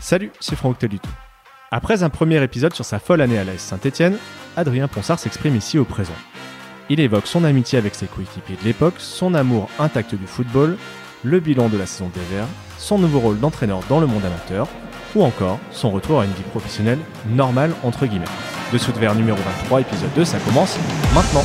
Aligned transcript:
Salut, 0.00 0.30
c'est 0.40 0.56
Franck 0.56 0.78
Teluto. 0.78 1.08
Après 1.70 2.02
un 2.02 2.08
premier 2.08 2.42
épisode 2.42 2.72
sur 2.72 2.84
sa 2.84 2.98
folle 2.98 3.20
année 3.20 3.38
à 3.38 3.44
l'AS 3.44 3.58
Saint-Etienne, 3.58 4.16
Adrien 4.56 4.88
Ponsard 4.88 5.18
s'exprime 5.18 5.56
ici 5.56 5.78
au 5.78 5.84
présent. 5.84 6.14
Il 6.88 7.00
évoque 7.00 7.26
son 7.26 7.44
amitié 7.44 7.78
avec 7.78 7.94
ses 7.94 8.06
coéquipiers 8.06 8.56
de 8.56 8.64
l'époque, 8.64 8.94
son 8.98 9.34
amour 9.34 9.68
intact 9.78 10.14
du 10.14 10.26
football, 10.26 10.78
le 11.24 11.40
bilan 11.40 11.68
de 11.68 11.76
la 11.76 11.84
saison 11.84 12.10
des 12.14 12.34
Verts, 12.34 12.46
son 12.78 12.98
nouveau 12.98 13.20
rôle 13.20 13.40
d'entraîneur 13.40 13.80
dans 13.88 14.00
le 14.00 14.06
monde 14.06 14.24
amateur, 14.24 14.68
ou 15.14 15.24
encore 15.24 15.58
son 15.72 15.90
retour 15.90 16.20
à 16.20 16.24
une 16.24 16.32
vie 16.32 16.42
professionnelle 16.42 17.00
normale 17.28 17.72
entre 17.82 18.06
guillemets. 18.06 18.24
De 18.72 19.00
verre 19.00 19.14
numéro 19.14 19.38
23, 19.38 19.80
épisode 19.80 20.14
2, 20.14 20.24
ça 20.24 20.38
commence 20.40 20.78
maintenant. 21.14 21.44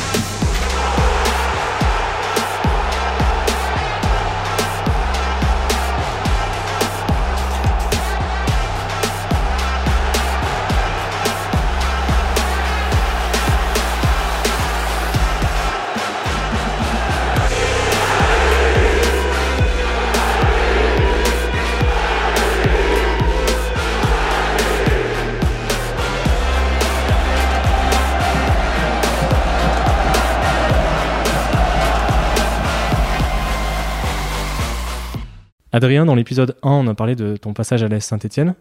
Adrien, 35.74 36.06
dans 36.06 36.14
l'épisode 36.14 36.56
1, 36.62 36.70
on 36.70 36.88
a 36.88 36.94
parlé 36.94 37.16
de 37.16 37.36
ton 37.36 37.54
passage 37.54 37.82
à 37.82 37.88
l'AS 37.88 38.06
Saint-Etienne. 38.06 38.54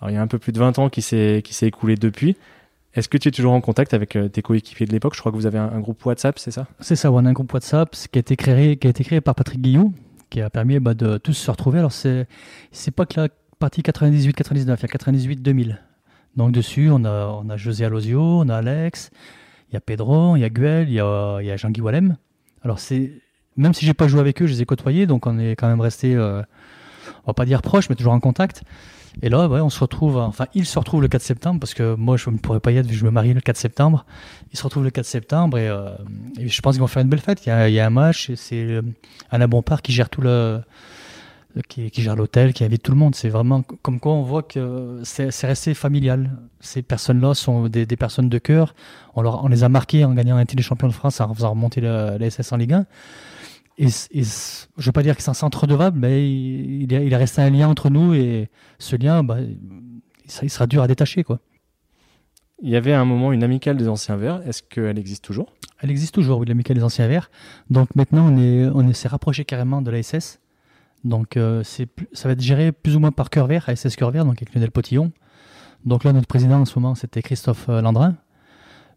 Alors, 0.00 0.10
il 0.10 0.14
y 0.14 0.16
a 0.16 0.20
un 0.20 0.26
peu 0.26 0.40
plus 0.40 0.50
de 0.50 0.58
20 0.58 0.80
ans 0.80 0.88
qui 0.88 1.00
s'est, 1.00 1.40
écoulé 1.62 1.94
depuis. 1.94 2.36
Est-ce 2.94 3.08
que 3.08 3.16
tu 3.16 3.28
es 3.28 3.30
toujours 3.30 3.52
en 3.52 3.60
contact 3.60 3.94
avec 3.94 4.16
euh, 4.16 4.28
tes 4.28 4.42
coéquipiers 4.42 4.84
de 4.84 4.90
l'époque? 4.90 5.14
Je 5.14 5.20
crois 5.20 5.30
que 5.30 5.36
vous 5.36 5.46
avez 5.46 5.58
un, 5.58 5.78
groupe 5.78 6.04
WhatsApp, 6.04 6.40
c'est 6.40 6.50
ça? 6.50 6.66
C'est 6.80 6.96
ça, 6.96 7.12
on 7.12 7.24
a 7.24 7.28
un 7.28 7.32
groupe 7.32 7.52
WhatsApp 7.52 7.94
qui 8.10 8.18
a 8.18 8.20
été 8.20 8.34
créé, 8.34 8.76
qui 8.78 8.88
a 8.88 8.90
été 8.90 9.04
créé 9.04 9.20
par 9.20 9.36
Patrick 9.36 9.60
Guillou, 9.60 9.92
qui 10.28 10.40
a 10.40 10.50
permis 10.50 10.80
bah, 10.80 10.94
de 10.94 11.18
tous 11.18 11.34
se 11.34 11.48
retrouver. 11.52 11.78
Alors, 11.78 11.92
c'est, 11.92 12.26
pas 12.96 13.06
que 13.06 13.20
la 13.20 13.28
partie 13.60 13.82
98-99, 13.82 14.58
il 14.58 14.66
y 14.66 14.70
a 14.70 14.74
98-2000. 14.74 15.78
Donc, 16.34 16.50
dessus, 16.50 16.90
on 16.90 17.04
a, 17.04 17.28
on 17.28 17.48
a 17.48 17.56
José 17.56 17.84
Alosio, 17.84 18.20
on 18.20 18.48
a 18.48 18.56
Alex, 18.56 19.10
il 19.70 19.74
y 19.74 19.76
a 19.76 19.80
Pedro, 19.80 20.34
il 20.34 20.40
y 20.40 20.44
a 20.44 20.50
Guel, 20.50 20.88
il 20.88 20.94
y 20.94 21.00
a, 21.00 21.56
Jean-Guy 21.56 21.80
Wallem. 21.80 22.16
Alors, 22.62 22.80
même 23.56 23.74
si 23.74 23.86
j'ai 23.86 23.94
pas 23.94 24.08
joué 24.08 24.20
avec 24.20 24.42
eux, 24.42 24.46
je 24.46 24.52
les 24.52 24.62
ai 24.62 24.66
côtoyés, 24.66 25.06
donc 25.06 25.26
on 25.26 25.38
est 25.38 25.52
quand 25.52 25.68
même 25.68 25.80
resté, 25.80 26.14
euh, 26.14 26.42
on 27.24 27.28
va 27.28 27.34
pas 27.34 27.44
dire 27.44 27.62
proche, 27.62 27.88
mais 27.88 27.96
toujours 27.96 28.12
en 28.12 28.20
contact. 28.20 28.62
Et 29.22 29.30
là, 29.30 29.48
ouais, 29.48 29.60
on 29.60 29.70
se 29.70 29.80
retrouve, 29.80 30.18
enfin, 30.18 30.46
ils 30.54 30.66
se 30.66 30.78
retrouvent 30.78 31.00
le 31.00 31.08
4 31.08 31.22
septembre, 31.22 31.58
parce 31.58 31.72
que 31.72 31.94
moi, 31.94 32.18
je 32.18 32.28
ne 32.28 32.36
pourrais 32.36 32.60
pas 32.60 32.70
y 32.70 32.76
être 32.76 32.86
vu 32.86 32.92
que 32.92 32.98
je 32.98 33.04
me 33.04 33.10
marie 33.10 33.32
le 33.32 33.40
4 33.40 33.56
septembre. 33.56 34.04
Ils 34.52 34.58
se 34.58 34.62
retrouvent 34.62 34.84
le 34.84 34.90
4 34.90 35.06
septembre 35.06 35.58
et, 35.58 35.68
euh, 35.68 35.90
je 36.38 36.60
pense 36.60 36.74
qu'ils 36.74 36.80
vont 36.80 36.86
faire 36.86 37.02
une 37.02 37.08
belle 37.08 37.20
fête. 37.20 37.46
Il 37.46 37.48
y 37.48 37.80
a, 37.80 37.86
un 37.86 37.90
match, 37.90 38.32
c'est 38.34 38.64
euh, 38.64 38.82
Alain 39.30 39.48
Bompard 39.48 39.80
qui 39.80 39.92
gère 39.92 40.10
tout 40.10 40.20
le, 40.20 40.60
qui, 41.68 41.90
gère 41.94 42.14
l'hôtel, 42.14 42.52
qui 42.52 42.62
invite 42.64 42.82
tout 42.82 42.92
le 42.92 42.98
monde. 42.98 43.14
C'est 43.14 43.30
vraiment 43.30 43.62
comme 43.62 44.00
quoi 44.00 44.12
on 44.12 44.22
voit 44.22 44.42
que 44.42 45.00
c'est 45.04 45.46
resté 45.46 45.72
familial. 45.72 46.30
Ces 46.60 46.82
personnes-là 46.82 47.32
sont 47.32 47.68
des, 47.68 47.86
personnes 47.96 48.28
de 48.28 48.38
cœur. 48.38 48.74
On, 49.14 49.48
les 49.48 49.64
a 49.64 49.70
marqués 49.70 50.04
en 50.04 50.12
gagnant 50.12 50.36
un 50.36 50.44
titre 50.44 50.56
des 50.56 50.62
champions 50.62 50.88
de 50.88 50.92
France, 50.92 51.20
en 51.22 51.34
faisant 51.34 51.50
remonter 51.50 51.80
la 51.80 52.30
SS 52.30 52.52
en 52.52 52.56
Ligue 52.56 52.74
1. 52.74 52.86
Et, 53.78 53.88
je 53.88 54.20
ne 54.78 54.84
veux 54.84 54.92
pas 54.92 55.02
dire 55.02 55.16
que 55.16 55.22
c'est 55.22 55.30
un 55.30 55.34
centre 55.34 55.60
redevable, 55.62 55.98
mais 55.98 56.28
il, 56.30 56.82
il, 56.84 56.92
est, 56.94 57.06
il 57.06 57.12
est 57.12 57.16
resté 57.16 57.42
un 57.42 57.50
lien 57.50 57.68
entre 57.68 57.90
nous 57.90 58.14
et 58.14 58.48
ce 58.78 58.96
lien, 58.96 59.22
bah, 59.22 59.36
il 60.42 60.50
sera 60.50 60.66
dur 60.66 60.82
à 60.82 60.88
détacher. 60.88 61.24
Quoi. 61.24 61.40
Il 62.62 62.70
y 62.70 62.76
avait 62.76 62.92
à 62.92 63.00
un 63.00 63.04
moment 63.04 63.32
une 63.32 63.44
amicale 63.44 63.76
des 63.76 63.86
anciens 63.88 64.16
Verts. 64.16 64.40
Est-ce 64.48 64.62
qu'elle 64.62 64.98
existe 64.98 65.22
toujours? 65.24 65.52
Elle 65.80 65.90
existe 65.90 66.14
toujours, 66.14 66.38
oui, 66.40 66.46
l'amicale 66.46 66.76
des 66.76 66.82
anciens 66.82 67.06
verts. 67.06 67.30
Donc 67.68 67.94
maintenant, 67.94 68.32
on 68.32 68.38
est, 68.38 68.64
on 68.72 68.88
est- 68.88 68.94
s'est 68.94 69.08
rapproché 69.08 69.44
carrément 69.44 69.82
de 69.82 69.90
la 69.90 70.02
SS. 70.02 70.40
Donc 71.04 71.36
euh, 71.36 71.62
c'est 71.62 71.86
ça 72.14 72.28
va 72.28 72.32
être 72.32 72.40
géré 72.40 72.72
plus 72.72 72.96
ou 72.96 72.98
moins 73.00 73.12
par 73.12 73.28
Cœur 73.28 73.46
Vert, 73.46 73.68
ASS 73.68 73.94
Cœur 73.94 74.10
Vert, 74.10 74.24
donc 74.24 74.40
avec 74.40 74.54
Lionel 74.54 74.70
Potillon. 74.70 75.12
Donc 75.84 76.02
là, 76.02 76.14
notre 76.14 76.26
président 76.26 76.58
en 76.60 76.64
ce 76.64 76.78
moment, 76.78 76.94
c'était 76.94 77.20
Christophe 77.20 77.68
euh, 77.68 77.82
Landrin. 77.82 78.16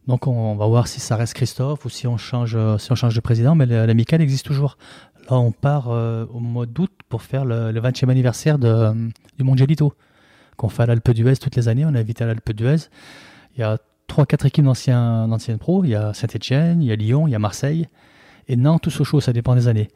Donc 0.10 0.26
on, 0.26 0.56
va 0.56 0.66
voir 0.66 0.88
si 0.88 1.00
ça 1.00 1.16
reste 1.16 1.36
Christophe 1.36 1.86
ou 1.86 1.90
si 1.90 2.08
on 2.08 2.18
change, 2.18 2.56
euh, 2.56 2.80
si 2.80 2.92
on 2.92 2.96
change 2.96 3.14
de 3.14 3.20
président, 3.20 3.54
mais 3.54 3.68
la- 3.68 3.86
l'amicale 3.86 4.22
existe 4.22 4.44
toujours. 4.44 4.76
Là, 5.30 5.38
on 5.38 5.52
part 5.52 5.90
euh, 5.90 6.26
au 6.34 6.40
mois 6.40 6.66
d'août 6.66 6.92
pour 7.10 7.22
faire 7.22 7.46
le, 7.46 7.72
le 7.72 7.80
20e 7.80 8.10
anniversaire 8.10 8.58
euh, 8.64 8.92
du 9.38 9.44
Mondialito, 9.44 9.94
qu'on 10.58 10.68
fait 10.68 10.82
à 10.82 10.86
l'Alpe 10.88 11.12
d'Huez 11.12 11.36
toutes 11.38 11.56
les 11.56 11.68
années. 11.68 11.86
On 11.86 11.94
est 11.94 12.00
invité 12.00 12.24
à 12.24 12.28
l'Alpe 12.28 12.52
d'Huez. 12.54 12.90
Il 13.56 13.60
y 13.60 13.64
a 13.64 13.78
trois, 14.08 14.26
quatre 14.26 14.48
équipes 14.48 14.66
d'anciens, 14.66 15.28
d'anciennes 15.28 15.60
pros. 15.60 15.84
Il 15.84 15.92
y 15.92 15.96
a 15.96 16.12
Saint-Etienne, 16.16 16.82
il 16.82 16.88
y 16.88 16.92
a 16.92 16.96
Lyon, 16.96 17.28
il 17.28 17.32
y 17.32 17.36
a 17.36 17.40
Marseille. 17.40 17.88
Et 18.48 18.56
Nantes 18.56 18.88
ou 18.88 18.90
Sochaux, 18.90 19.22
ça 19.22 19.32
dépend 19.32 19.54
des 19.54 19.68
années. 19.68 19.90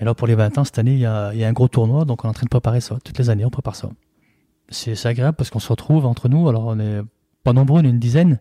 Et 0.00 0.06
là, 0.06 0.14
pour 0.14 0.28
les 0.28 0.34
20 0.34 0.56
ans, 0.56 0.64
cette 0.64 0.78
année, 0.78 0.94
il 0.94 1.00
y 1.00 1.04
a, 1.04 1.34
il 1.34 1.40
y 1.40 1.44
a 1.44 1.48
un 1.48 1.52
gros 1.52 1.68
tournoi, 1.68 2.06
donc 2.06 2.24
on 2.24 2.28
est 2.28 2.30
en 2.30 2.32
train 2.32 2.44
de 2.44 2.48
préparer 2.48 2.80
ça. 2.80 2.96
Toutes 3.04 3.18
les 3.18 3.28
années, 3.28 3.44
on 3.44 3.50
prépare 3.50 3.76
ça. 3.76 3.90
C'est 4.70 5.04
agréable 5.04 5.36
parce 5.36 5.50
qu'on 5.50 5.58
se 5.58 5.68
retrouve 5.68 6.06
entre 6.06 6.30
nous. 6.30 6.48
Alors, 6.48 6.68
on 6.68 6.80
est 6.80 7.02
pas 7.44 7.52
nombreux, 7.52 7.82
on 7.82 7.84
est 7.84 7.90
une 7.90 7.98
dizaine. 7.98 8.40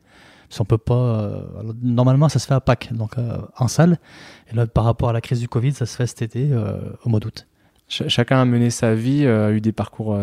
Si 0.52 0.62
on 0.62 0.66
peut 0.66 0.78
pas. 0.78 0.94
euh, 0.94 1.42
normalement, 1.82 2.28
ça 2.30 2.38
se 2.38 2.46
fait 2.46 2.54
à 2.54 2.60
Pâques, 2.62 2.90
donc 2.92 3.18
euh, 3.18 3.38
en 3.58 3.68
salle. 3.68 3.98
Et 4.52 4.56
là, 4.56 4.68
par 4.68 4.84
rapport 4.84 5.10
à 5.10 5.14
la 5.14 5.22
crise 5.22 5.40
du 5.40 5.48
Covid, 5.48 5.72
ça 5.72 5.86
se 5.86 5.96
fait 5.96 6.06
cet 6.06 6.22
été, 6.22 6.50
euh, 6.52 6.78
au 7.06 7.10
mois 7.10 7.20
d'août. 7.20 7.48
Ch- 7.88 8.10
Chacun 8.10 8.40
a 8.42 8.46
mené 8.46 8.70
sa 8.70 8.94
vie, 8.94 9.26
a 9.26 9.52
eu 9.52 9.62
des 9.62 9.72
parcours 9.72 10.18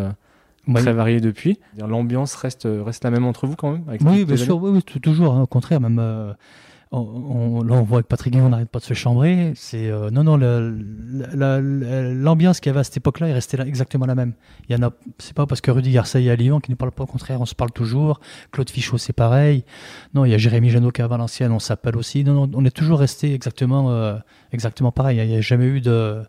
très 0.75 0.93
variés 0.93 1.19
depuis. 1.19 1.59
L'ambiance 1.77 2.35
reste, 2.35 2.67
reste 2.69 3.03
la 3.03 3.09
même 3.11 3.25
entre 3.25 3.47
vous 3.47 3.55
quand 3.55 3.71
même 3.71 3.83
avec 3.87 4.01
Oui, 4.05 4.23
bien 4.25 4.37
sûr, 4.37 4.61
oui, 4.61 4.69
oui, 4.71 4.83
toujours. 5.01 5.33
hein, 5.33 5.41
au 5.41 5.47
contraire, 5.47 5.81
même 5.81 5.97
euh, 5.99 6.31
on, 6.91 6.99
on- 6.99 7.63
là, 7.63 7.75
on 7.75 7.83
voit 7.83 7.97
avec 7.99 8.07
Patrick 8.07 8.33
Guillaume, 8.33 8.47
on 8.47 8.49
n'arrête 8.51 8.69
pas 8.69 8.79
de 8.79 8.83
se 8.83 8.93
chambrer. 8.93 9.53
C'est 9.55 9.89
euh, 9.89 10.09
non, 10.09 10.23
non, 10.23 10.37
l'ambiance 11.35 12.59
qu'il 12.59 12.69
y 12.69 12.71
avait 12.71 12.79
à 12.79 12.83
cette 12.83 12.97
époque-là 12.97 13.27
est 13.29 13.33
restée 13.33 13.57
là, 13.57 13.65
exactement 13.65 14.05
la 14.05 14.15
même. 14.15 14.33
Il 14.67 14.75
y 14.75 14.79
en 14.79 14.87
a, 14.87 14.91
c'est 15.17 15.33
pas 15.33 15.45
parce 15.45 15.61
que 15.61 15.71
Rudy 15.71 15.91
Garcia 15.91 16.19
est 16.19 16.29
à 16.29 16.35
Lyon 16.35 16.59
qui 16.59 16.71
ne 16.71 16.75
parle 16.75 16.91
pas 16.91 17.03
au 17.03 17.07
contraire, 17.07 17.41
on 17.41 17.45
se 17.45 17.55
parle 17.55 17.71
toujours. 17.71 18.19
Claude 18.51 18.69
Fichot, 18.69 18.97
c'est 18.97 19.13
pareil. 19.13 19.63
Non, 20.13 20.25
il 20.25 20.31
y 20.31 20.33
a 20.33 20.37
Jérémy 20.37 20.69
Janot 20.69 20.91
qui 20.91 21.01
est 21.01 21.03
à 21.03 21.07
Valenciennes, 21.07 21.51
on 21.51 21.59
s'appelle 21.59 21.95
aussi. 21.97 22.23
Non, 22.23 22.47
non, 22.47 22.51
on 22.55 22.65
est 22.65 22.75
toujours 22.75 22.99
resté 22.99 23.33
exactement, 23.33 23.91
euh, 23.91 24.17
exactement 24.51 24.91
pareil. 24.91 25.19
Il 25.19 25.27
n'y 25.27 25.35
a 25.35 25.41
jamais 25.41 25.65
eu 25.65 25.81
de, 25.81 26.21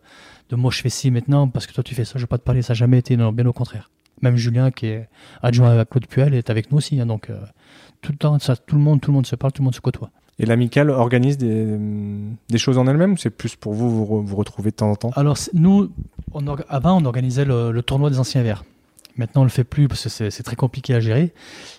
de 0.50 0.56
moi 0.56 0.70
je 0.70 0.80
fais 0.80 0.88
ci 0.90 1.10
maintenant 1.10 1.48
parce 1.48 1.66
que 1.66 1.72
toi 1.72 1.82
tu 1.84 1.94
fais 1.94 2.04
ça, 2.04 2.12
je 2.16 2.20
vais 2.24 2.26
pas 2.28 2.38
te 2.38 2.44
parler. 2.44 2.62
Ça 2.62 2.72
n'a 2.72 2.76
jamais 2.78 2.98
été, 2.98 3.16
non, 3.16 3.32
bien 3.32 3.46
au 3.46 3.52
contraire. 3.52 3.90
Même 4.22 4.36
Julien 4.36 4.70
qui 4.70 4.86
est 4.86 5.08
adjoint 5.42 5.78
à 5.78 5.84
Claude 5.86 6.06
Puel 6.06 6.34
est 6.34 6.50
avec 6.50 6.70
nous 6.70 6.76
aussi. 6.78 7.00
hein, 7.00 7.06
donc 7.06 7.30
euh, 7.30 7.38
tout 8.02 8.12
le 8.12 8.18
temps, 8.18 8.38
ça, 8.38 8.54
tout 8.54 8.76
le 8.76 8.82
monde, 8.82 9.00
tout 9.00 9.10
le 9.10 9.14
monde 9.14 9.26
se 9.26 9.34
parle, 9.34 9.52
tout 9.52 9.62
le 9.62 9.64
monde 9.64 9.74
se 9.74 9.80
côtoie. 9.80 10.10
Et 10.40 10.46
l'amicale 10.46 10.88
organise 10.90 11.36
des, 11.36 11.76
des 12.48 12.58
choses 12.58 12.78
en 12.78 12.86
elle-même 12.86 13.12
ou 13.12 13.16
c'est 13.18 13.30
plus 13.30 13.54
pour 13.56 13.74
vous 13.74 13.90
vous, 13.90 14.04
re- 14.04 14.24
vous 14.24 14.36
retrouver 14.36 14.70
de 14.70 14.76
temps 14.76 14.90
en 14.90 14.96
temps? 14.96 15.10
Alors 15.14 15.36
nous, 15.52 15.90
on 16.32 16.44
avant 16.68 17.00
on 17.00 17.04
organisait 17.04 17.44
le, 17.44 17.70
le 17.70 17.82
tournoi 17.82 18.08
des 18.08 18.18
anciens 18.18 18.42
verts. 18.42 18.64
Maintenant 19.16 19.42
on 19.42 19.44
le 19.44 19.50
fait 19.50 19.64
plus 19.64 19.86
parce 19.86 20.02
que 20.04 20.30
c'est 20.30 20.42
très 20.42 20.56
compliqué 20.56 20.94
à 20.94 21.00
gérer. 21.00 21.34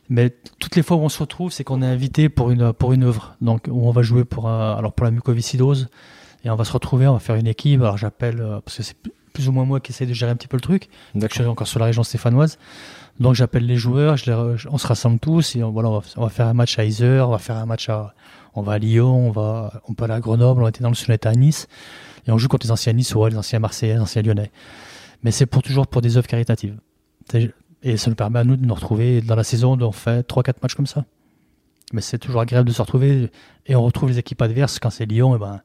Mais 0.10 0.36
toutes 0.60 0.76
les 0.76 0.84
fois 0.84 0.98
où 0.98 1.00
on 1.02 1.10
se 1.10 1.18
retrouve, 1.20 1.52
c'est 1.52 1.64
qu'on 1.64 1.82
est 1.82 1.88
invité 1.88 2.30
pour 2.30 2.52
une 2.52 2.72
pour 2.72 2.94
une 2.94 3.04
œuvre. 3.04 3.36
Donc 3.42 3.68
où 3.68 3.88
on 3.88 3.92
va 3.92 4.04
jouer 4.04 4.26
pour 4.26 4.48
un- 4.48 4.76
alors 4.76 4.94
pour 4.94 5.06
la 5.06 5.12
mucoviscidose 5.12 5.90
et 6.46 6.50
on 6.52 6.56
va 6.56 6.64
se 6.64 6.74
retrouver, 6.74 7.08
on 7.08 7.14
va 7.14 7.20
faire 7.20 7.38
une 7.38 7.48
équipe. 7.48 7.82
Alors 7.82 7.98
j'appelle 7.98 8.42
euh, 8.42 8.60
parce 8.64 8.78
que 8.78 8.84
c'est 8.84 8.96
plus- 9.34 9.48
ou 9.48 9.52
moins 9.52 9.66
moi 9.66 9.80
qui 9.80 9.92
essaie 9.92 10.06
de 10.06 10.14
gérer 10.14 10.30
un 10.32 10.36
petit 10.36 10.48
peu 10.50 10.58
le 10.58 10.62
truc. 10.62 10.90
Je 11.16 11.28
suis 11.32 11.46
encore 11.46 11.66
sur 11.68 11.80
la 11.80 11.86
région 11.88 12.04
stéphanoise. 12.04 12.60
Donc 13.20 13.34
j'appelle 13.34 13.66
les 13.66 13.78
joueurs, 13.78 14.18
je 14.18 14.30
les 14.30 14.36
on 14.70 14.78
se 14.78 14.86
rassemble 14.86 15.18
tous 15.20 15.56
et 15.56 15.64
on, 15.64 15.72
voilà, 15.72 15.90
on, 15.90 16.00
va, 16.00 16.06
on 16.18 16.24
va 16.24 16.30
faire 16.30 16.48
un 16.48 16.54
match 16.54 16.78
à 16.78 16.84
Isère, 16.86 17.28
on 17.30 17.32
va 17.32 17.38
faire 17.40 17.58
un 17.58 17.66
match 17.66 17.90
à, 17.90 18.14
on 18.54 18.62
va 18.62 18.74
à 18.74 18.78
Lyon, 18.78 19.28
on 19.28 19.32
va, 19.32 19.82
on 19.88 19.94
peut 19.94 20.04
aller 20.04 20.14
à 20.14 20.20
Grenoble, 20.20 20.64
on 20.64 20.68
était 20.68 20.84
dans 20.84 20.90
le 20.90 21.14
était 21.14 21.28
à 21.28 21.34
Nice 21.34 21.68
et 22.28 22.32
on 22.32 22.38
joue 22.38 22.48
contre 22.48 22.66
les 22.66 22.72
anciens 22.72 22.94
Niçois, 22.94 23.30
les 23.30 23.38
anciens 23.38 23.60
Marseillais, 23.60 23.96
les 23.96 24.00
anciens 24.00 24.22
Lyonnais. 24.22 24.52
Mais 25.24 25.32
c'est 25.32 25.46
pour 25.46 25.64
toujours 25.64 25.88
pour 25.88 26.02
des 26.02 26.18
œuvres 26.18 26.28
caritatives. 26.28 26.78
Et 27.84 27.98
ça 27.98 28.10
nous 28.10 28.16
permet 28.16 28.40
à 28.40 28.44
nous 28.44 28.58
de 28.58 28.66
nous 28.66 28.74
retrouver 28.74 29.22
dans 29.22 29.36
la 29.36 29.44
saison, 29.44 29.80
on 29.80 29.92
fait 29.92 30.28
3-4 30.28 30.56
matchs 30.62 30.76
comme 30.76 30.88
ça. 30.88 31.06
Mais 31.94 32.02
c'est 32.02 32.20
toujours 32.20 32.42
agréable 32.42 32.68
de 32.68 32.74
se 32.74 32.82
retrouver 32.82 33.32
et 33.66 33.76
on 33.76 33.84
retrouve 33.84 34.10
les 34.10 34.20
équipes 34.20 34.42
adverses 34.42 34.80
quand 34.80 34.90
c'est 34.90 35.06
Lyon, 35.06 35.36
et 35.36 35.40
ben, 35.40 35.62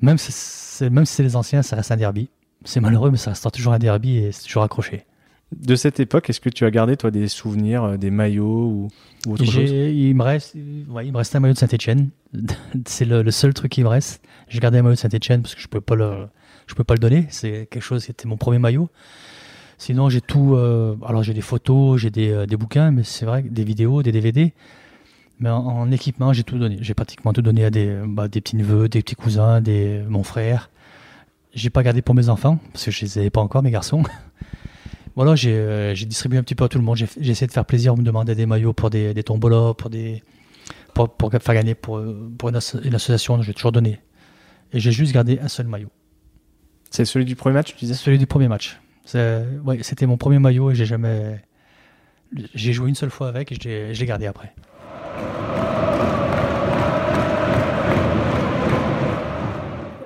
même 0.00 0.18
si 0.18 0.32
c'est, 0.32 0.90
même 0.90 1.06
si 1.06 1.22
les 1.22 1.36
anciens, 1.36 1.62
ça 1.62 1.76
reste 1.76 1.92
un 1.92 1.96
derby. 1.96 2.30
C'est 2.64 2.80
malheureux, 2.80 3.10
mais 3.10 3.16
ça 3.16 3.30
restera 3.30 3.50
toujours 3.50 3.74
un 3.74 3.78
derby 3.78 4.16
et 4.16 4.32
c'est 4.32 4.44
toujours 4.44 4.62
accroché. 4.62 5.04
De 5.60 5.76
cette 5.76 6.00
époque, 6.00 6.30
est-ce 6.30 6.40
que 6.40 6.48
tu 6.48 6.64
as 6.64 6.70
gardé 6.70 6.96
toi 6.96 7.10
des 7.10 7.28
souvenirs, 7.28 7.84
euh, 7.84 7.96
des 7.96 8.10
maillots 8.10 8.66
ou, 8.66 8.88
ou 9.26 9.32
autre 9.34 9.44
chose? 9.44 9.70
il, 9.70 10.14
me 10.14 10.22
reste, 10.22 10.54
ouais, 10.88 11.06
il 11.06 11.12
me 11.12 11.16
reste 11.18 11.34
un 11.36 11.40
maillot 11.40 11.54
de 11.54 11.58
Saint-Etienne. 11.58 12.08
c'est 12.86 13.04
le, 13.04 13.22
le 13.22 13.30
seul 13.30 13.54
truc 13.54 13.72
qui 13.72 13.82
me 13.82 13.88
reste. 13.88 14.22
J'ai 14.48 14.60
gardé 14.60 14.78
un 14.78 14.82
maillot 14.82 14.94
de 14.94 14.98
Saint-Etienne 15.00 15.42
parce 15.42 15.54
que 15.54 15.60
je 15.60 15.66
ne 15.66 15.70
peux, 15.70 15.80
pas 15.80 15.94
le- 15.94 16.26
je 16.66 16.74
peux 16.74 16.84
pas 16.84 16.94
le 16.94 16.98
donner. 17.00 17.26
C'est 17.30 17.68
quelque 17.70 17.82
chose, 17.82 18.04
c'était 18.04 18.26
mon 18.28 18.36
premier 18.36 18.58
maillot. 18.58 18.88
Sinon, 19.78 20.08
j'ai 20.08 20.20
tout. 20.20 20.54
euh, 20.54 20.96
alors, 21.06 21.22
j'ai 21.22 21.34
des 21.34 21.40
photos, 21.40 22.00
j'ai 22.00 22.10
des, 22.10 22.30
euh, 22.30 22.46
des 22.46 22.56
bouquins, 22.56 22.90
mais 22.90 23.02
c'est 23.02 23.26
vrai, 23.26 23.42
des 23.42 23.64
vidéos, 23.64 24.02
des 24.02 24.12
DVD. 24.12 24.52
Mais 25.40 25.50
en, 25.50 25.56
en 25.66 25.90
équipement, 25.90 26.32
j'ai 26.32 26.44
tout 26.44 26.58
donné. 26.58 26.78
J'ai 26.80 26.94
pratiquement 26.94 27.32
tout 27.32 27.42
donné 27.42 27.64
à 27.64 27.70
des, 27.70 27.98
bah, 28.06 28.28
des 28.28 28.40
petits 28.40 28.56
neveux, 28.56 28.88
des 28.88 29.02
petits 29.02 29.16
cousins, 29.16 29.60
des, 29.60 30.02
mon 30.08 30.22
frère. 30.22 30.70
J'ai 31.54 31.70
pas 31.70 31.82
gardé 31.82 32.02
pour 32.02 32.14
mes 32.14 32.28
enfants, 32.28 32.58
parce 32.72 32.84
que 32.84 32.90
je 32.90 33.00
les 33.02 33.18
avais 33.18 33.30
pas 33.30 33.40
encore, 33.40 33.62
mes 33.62 33.70
garçons. 33.70 34.02
voilà, 35.16 35.36
j'ai 35.36 35.94
distribué 36.06 36.38
un 36.38 36.42
petit 36.42 36.54
peu 36.54 36.64
à 36.64 36.68
tout 36.68 36.78
le 36.78 36.84
monde. 36.84 36.96
J'ai 36.96 37.30
essayé 37.30 37.46
de 37.46 37.52
faire 37.52 37.64
plaisir, 37.64 37.94
on 37.94 37.96
me 37.96 38.02
demandait 38.02 38.34
des 38.34 38.46
maillots 38.46 38.72
pour 38.72 38.90
des, 38.90 39.14
des 39.14 39.22
tombolas, 39.22 39.74
pour 39.74 39.90
des 39.90 40.22
pour, 40.94 41.08
pour 41.08 41.30
faire 41.30 41.54
gagner 41.54 41.74
pour, 41.74 42.02
pour 42.38 42.48
une, 42.48 42.58
une 42.84 42.94
association, 42.94 43.40
j'ai 43.42 43.54
toujours 43.54 43.72
donné. 43.72 44.00
Et 44.72 44.80
j'ai 44.80 44.92
juste 44.92 45.12
gardé 45.12 45.38
un 45.40 45.48
seul 45.48 45.66
maillot. 45.66 45.90
C'est 46.90 47.04
celui 47.04 47.24
du 47.24 47.36
premier 47.36 47.54
match, 47.54 47.74
tu 47.74 47.84
disais? 47.84 47.94
Celui 47.94 48.18
du 48.18 48.26
premier 48.26 48.48
match. 48.48 48.80
Ouais, 49.14 49.78
c'était 49.82 50.06
mon 50.06 50.16
premier 50.16 50.38
maillot 50.38 50.70
et 50.70 50.74
j'ai 50.74 50.86
jamais. 50.86 51.40
J'ai 52.54 52.72
joué 52.72 52.88
une 52.88 52.94
seule 52.94 53.10
fois 53.10 53.28
avec 53.28 53.52
et 53.52 53.94
je 53.94 54.00
l'ai 54.00 54.06
gardé 54.06 54.26
après. 54.26 54.52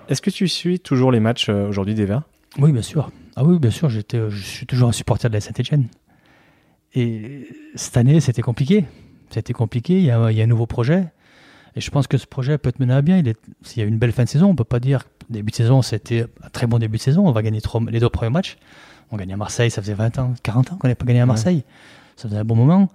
Est-ce 0.08 0.22
que 0.22 0.30
tu 0.30 0.48
suis 0.48 0.80
toujours 0.80 1.12
les 1.12 1.20
matchs 1.20 1.50
euh, 1.50 1.68
aujourd'hui 1.68 1.94
des 1.94 2.06
Verts 2.06 2.22
Oui, 2.58 2.72
bien 2.72 2.80
sûr. 2.82 3.10
Ah 3.40 3.44
oui, 3.44 3.60
bien 3.60 3.70
sûr. 3.70 3.88
J'étais, 3.88 4.18
je 4.30 4.42
suis 4.42 4.66
toujours 4.66 4.88
un 4.88 4.92
supporter 4.92 5.28
de 5.28 5.34
la 5.34 5.40
Saint-Etienne. 5.40 5.86
Et 6.94 7.46
cette 7.76 7.96
année, 7.96 8.18
c'était 8.18 8.42
compliqué. 8.42 8.84
C'était 9.30 9.52
compliqué. 9.52 9.96
Il 9.98 10.04
y, 10.04 10.10
a, 10.10 10.32
il 10.32 10.36
y, 10.36 10.40
a, 10.40 10.44
un 10.44 10.48
nouveau 10.48 10.66
projet. 10.66 11.06
Et 11.76 11.80
je 11.80 11.88
pense 11.92 12.08
que 12.08 12.18
ce 12.18 12.26
projet 12.26 12.58
peut 12.58 12.68
être 12.68 12.80
mené 12.80 12.94
à 12.94 13.00
bien. 13.00 13.16
Il, 13.18 13.28
est, 13.28 13.38
il 13.76 13.78
y 13.78 13.82
a 13.82 13.84
une 13.84 13.96
belle 13.96 14.10
fin 14.10 14.24
de 14.24 14.28
saison. 14.28 14.46
On 14.46 14.52
ne 14.52 14.56
peut 14.56 14.64
pas 14.64 14.80
dire 14.80 15.04
début 15.30 15.52
de 15.52 15.56
saison, 15.56 15.82
c'était 15.82 16.26
un 16.42 16.48
très 16.48 16.66
bon 16.66 16.80
début 16.80 16.96
de 16.96 17.02
saison. 17.02 17.28
On 17.28 17.30
va 17.30 17.42
gagner 17.42 17.60
les 17.88 18.00
deux 18.00 18.08
premiers 18.08 18.32
matchs. 18.32 18.56
On 19.12 19.16
gagne 19.16 19.32
à 19.32 19.36
Marseille, 19.36 19.70
ça 19.70 19.82
faisait 19.82 19.94
20 19.94 20.18
ans, 20.18 20.34
40 20.42 20.72
ans 20.72 20.76
qu'on 20.76 20.88
n'avait 20.88 20.96
pas 20.96 21.06
gagné 21.06 21.20
à 21.20 21.26
Marseille. 21.26 21.62
Ça 22.16 22.28
faisait 22.28 22.40
un 22.40 22.44
bon 22.44 22.56
moment. 22.56 22.88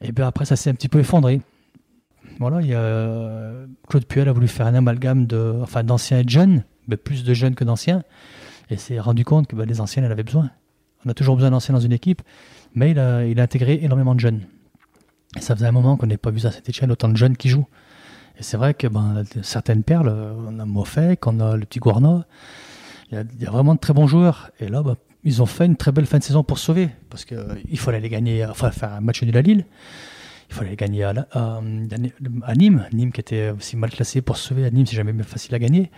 Et 0.00 0.12
puis 0.14 0.24
après, 0.24 0.46
ça 0.46 0.56
s'est 0.56 0.70
un 0.70 0.74
petit 0.74 0.88
peu 0.88 1.00
effondré. 1.00 1.42
Voilà, 2.38 2.62
il 2.62 2.68
y 2.68 2.74
a, 2.74 3.52
Claude 3.86 4.06
Puel 4.06 4.30
a 4.30 4.32
voulu 4.32 4.48
faire 4.48 4.66
un 4.66 4.74
amalgame 4.74 5.26
de, 5.26 5.58
enfin, 5.60 5.84
d'anciens 5.84 6.20
et 6.20 6.24
de 6.24 6.30
jeunes, 6.30 6.64
mais 6.86 6.96
plus 6.96 7.22
de 7.22 7.34
jeunes 7.34 7.54
que 7.54 7.64
d'anciens. 7.64 8.02
Et 8.70 8.76
s'est 8.76 9.00
rendu 9.00 9.24
compte 9.24 9.46
que 9.46 9.56
bah, 9.56 9.64
les 9.64 9.80
anciens, 9.80 10.02
elle 10.04 10.12
avait 10.12 10.22
besoin. 10.22 10.50
On 11.04 11.10
a 11.10 11.14
toujours 11.14 11.36
besoin 11.36 11.50
d'anciens 11.50 11.74
dans 11.74 11.80
une 11.80 11.92
équipe, 11.92 12.22
mais 12.74 12.90
il 12.90 12.98
a, 12.98 13.42
intégré 13.42 13.78
énormément 13.82 14.14
de 14.14 14.20
jeunes. 14.20 14.42
Et 15.36 15.40
ça 15.40 15.54
faisait 15.54 15.66
un 15.66 15.72
moment 15.72 15.96
qu'on 15.96 16.06
n'avait 16.06 16.18
pas 16.18 16.30
vu 16.30 16.44
à 16.46 16.50
cette 16.50 16.68
échelle 16.68 16.90
autant 16.90 17.08
de 17.08 17.16
jeunes 17.16 17.36
qui 17.36 17.48
jouent. 17.48 17.68
Et 18.38 18.42
c'est 18.42 18.56
vrai 18.56 18.74
que 18.74 18.86
ben, 18.86 19.24
certaines 19.42 19.82
perles, 19.82 20.08
on 20.46 20.58
a 20.58 20.64
Moffet, 20.64 21.18
on 21.26 21.40
a 21.40 21.56
le 21.56 21.64
petit 21.64 21.78
Guarna, 21.78 22.26
il 23.10 23.26
y, 23.40 23.46
a, 23.46 23.50
vraiment 23.50 23.74
de 23.74 23.80
très 23.80 23.92
bons 23.92 24.06
joueurs. 24.06 24.50
Et 24.60 24.68
là, 24.68 24.82
ben, 24.82 24.96
ils 25.24 25.42
ont 25.42 25.46
fait 25.46 25.66
une 25.66 25.76
très 25.76 25.92
belle 25.92 26.06
fin 26.06 26.18
de 26.18 26.22
saison 26.22 26.42
pour 26.42 26.58
sauver. 26.58 26.90
Parce 27.10 27.24
qu'il 27.24 27.36
euh, 27.36 27.76
fallait 27.76 27.98
aller 27.98 28.08
gagner, 28.08 28.44
enfin 28.44 28.70
faire 28.70 28.92
un 28.92 29.00
match 29.00 29.22
nul 29.22 29.36
à 29.36 29.42
Lille. 29.42 29.64
Il 30.50 30.54
fallait 30.54 30.76
gagner 30.76 31.04
à, 31.04 31.12
à, 31.32 31.60
Nîmes. 32.54 32.86
Nîmes 32.92 33.12
qui 33.12 33.20
était 33.20 33.50
aussi 33.50 33.76
mal 33.76 33.90
classé 33.90 34.22
pour 34.22 34.36
se 34.36 34.48
sauver. 34.48 34.64
À 34.64 34.70
Nîmes, 34.70 34.86
c'est 34.86 34.96
jamais 34.96 35.12
facile 35.22 35.54
à 35.54 35.58
gagner. 35.58 35.90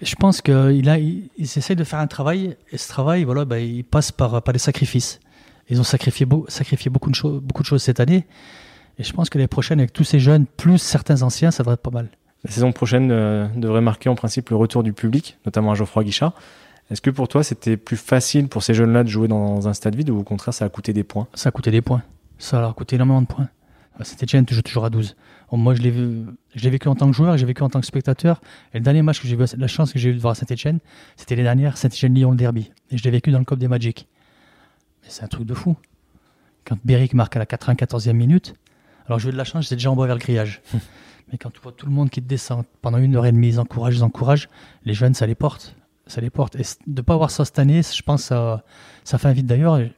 Et 0.00 0.06
je 0.06 0.14
pense 0.14 0.40
qu'ils 0.40 0.86
il, 0.86 1.28
il 1.36 1.44
essayent 1.44 1.76
de 1.76 1.84
faire 1.84 1.98
un 1.98 2.06
travail. 2.06 2.56
Et 2.70 2.78
ce 2.78 2.88
travail, 2.88 3.24
voilà, 3.24 3.44
ben, 3.44 3.58
il 3.58 3.84
passe 3.84 4.12
par, 4.12 4.40
par 4.42 4.52
des 4.52 4.60
sacrifices. 4.60 5.20
Ils 5.68 5.80
ont 5.80 5.84
sacrifié, 5.84 6.26
sacrifié 6.48 6.90
beaucoup, 6.90 7.10
de 7.10 7.38
beaucoup 7.40 7.62
de 7.62 7.68
choses 7.68 7.82
cette 7.82 8.00
année. 8.00 8.26
Et 8.98 9.04
je 9.04 9.12
pense 9.12 9.30
que 9.30 9.38
les 9.38 9.46
prochaines, 9.46 9.80
avec 9.80 9.92
tous 9.92 10.04
ces 10.04 10.18
jeunes, 10.18 10.46
plus 10.46 10.78
certains 10.78 11.22
anciens, 11.22 11.50
ça 11.50 11.62
devrait 11.62 11.74
être 11.74 11.82
pas 11.82 11.90
mal. 11.90 12.08
La 12.44 12.50
saison 12.50 12.72
prochaine 12.72 13.10
euh, 13.10 13.46
devrait 13.56 13.80
marquer 13.80 14.08
en 14.08 14.14
principe 14.14 14.50
le 14.50 14.56
retour 14.56 14.82
du 14.82 14.92
public, 14.92 15.38
notamment 15.44 15.72
à 15.72 15.74
Geoffroy 15.74 16.04
Guichard. 16.04 16.34
Est-ce 16.90 17.02
que 17.02 17.10
pour 17.10 17.28
toi, 17.28 17.42
c'était 17.42 17.76
plus 17.76 17.96
facile 17.96 18.48
pour 18.48 18.62
ces 18.62 18.74
jeunes-là 18.74 19.04
de 19.04 19.08
jouer 19.08 19.28
dans 19.28 19.68
un 19.68 19.74
stade 19.74 19.94
vide 19.94 20.10
ou 20.10 20.18
au 20.18 20.22
contraire, 20.22 20.54
ça 20.54 20.64
a 20.64 20.68
coûté 20.68 20.92
des 20.92 21.04
points? 21.04 21.26
Ça 21.34 21.48
a 21.48 21.52
coûté 21.52 21.70
des 21.70 21.82
points. 21.82 22.02
Ça 22.38 22.60
leur 22.60 22.70
a 22.70 22.72
coûté 22.72 22.96
énormément 22.96 23.20
de 23.20 23.26
points. 23.26 23.48
Saint-Etienne 24.04 24.46
joue 24.48 24.62
toujours 24.62 24.84
à 24.84 24.90
12. 24.90 25.16
moi, 25.52 25.74
je 25.74 25.82
l'ai 25.82 26.70
vécu 26.70 26.88
en 26.88 26.94
tant 26.94 27.10
que 27.10 27.16
joueur 27.16 27.36
j'ai 27.36 27.46
vécu 27.46 27.62
en 27.62 27.68
tant 27.68 27.80
que 27.80 27.86
spectateur. 27.86 28.40
Et 28.72 28.78
le 28.78 28.84
dernier 28.84 29.02
match 29.02 29.20
que 29.20 29.28
j'ai 29.28 29.36
eu, 29.36 29.44
la 29.56 29.66
chance 29.66 29.92
que 29.92 29.98
j'ai 29.98 30.10
eu 30.10 30.14
de 30.14 30.20
voir 30.20 30.32
à 30.32 30.34
Saint-Etienne, 30.34 30.78
c'était 31.16 31.36
les 31.36 31.42
dernières 31.42 31.76
Saint-Etienne-Lyon, 31.76 32.30
le 32.30 32.36
derby. 32.36 32.70
Et 32.90 32.98
je 32.98 33.04
l'ai 33.04 33.10
vécu 33.10 33.30
dans 33.30 33.38
le 33.38 33.44
Cop 33.44 33.58
des 33.58 33.68
Magic. 33.68 34.06
Mais 35.02 35.08
c'est 35.10 35.24
un 35.24 35.28
truc 35.28 35.46
de 35.46 35.54
fou. 35.54 35.76
Quand 36.64 36.78
Beric 36.84 37.14
marque 37.14 37.36
à 37.36 37.38
la 37.38 37.46
94e 37.46 38.12
minute, 38.12 38.54
alors 39.06 39.18
j'ai 39.18 39.30
eu 39.30 39.32
de 39.32 39.36
la 39.38 39.44
chance, 39.44 39.64
j'étais 39.64 39.76
déjà 39.76 39.90
en 39.90 39.96
bas 39.96 40.06
vers 40.06 40.16
le 40.16 40.20
grillage. 40.20 40.60
Mais 41.32 41.38
quand 41.38 41.50
tu 41.50 41.60
vois 41.60 41.72
tout 41.72 41.86
le 41.86 41.92
monde 41.92 42.10
qui 42.10 42.22
te 42.22 42.28
descend 42.28 42.64
pendant 42.80 42.98
une 42.98 43.16
heure 43.16 43.26
et 43.26 43.32
demie, 43.32 43.48
ils 43.48 43.60
encouragent, 43.60 43.96
ils 43.96 44.04
encouragent, 44.04 44.48
les 44.84 44.94
jeunes, 44.94 45.14
ça 45.14 45.26
les 45.26 45.34
porte. 45.34 45.76
Ça 46.06 46.22
les 46.22 46.30
porte. 46.30 46.56
Et 46.56 46.62
de 46.86 47.00
ne 47.00 47.00
pas 47.02 47.14
avoir 47.14 47.30
ça 47.30 47.44
cette 47.44 47.58
année, 47.58 47.82
je 47.82 48.02
pense 48.02 48.24
ça, 48.24 48.64
ça 49.04 49.18
fait 49.18 49.28
un 49.28 49.32
vide 49.32 49.46
d'ailleurs. 49.46 49.78
Je 49.78 49.84
ne 49.84 49.88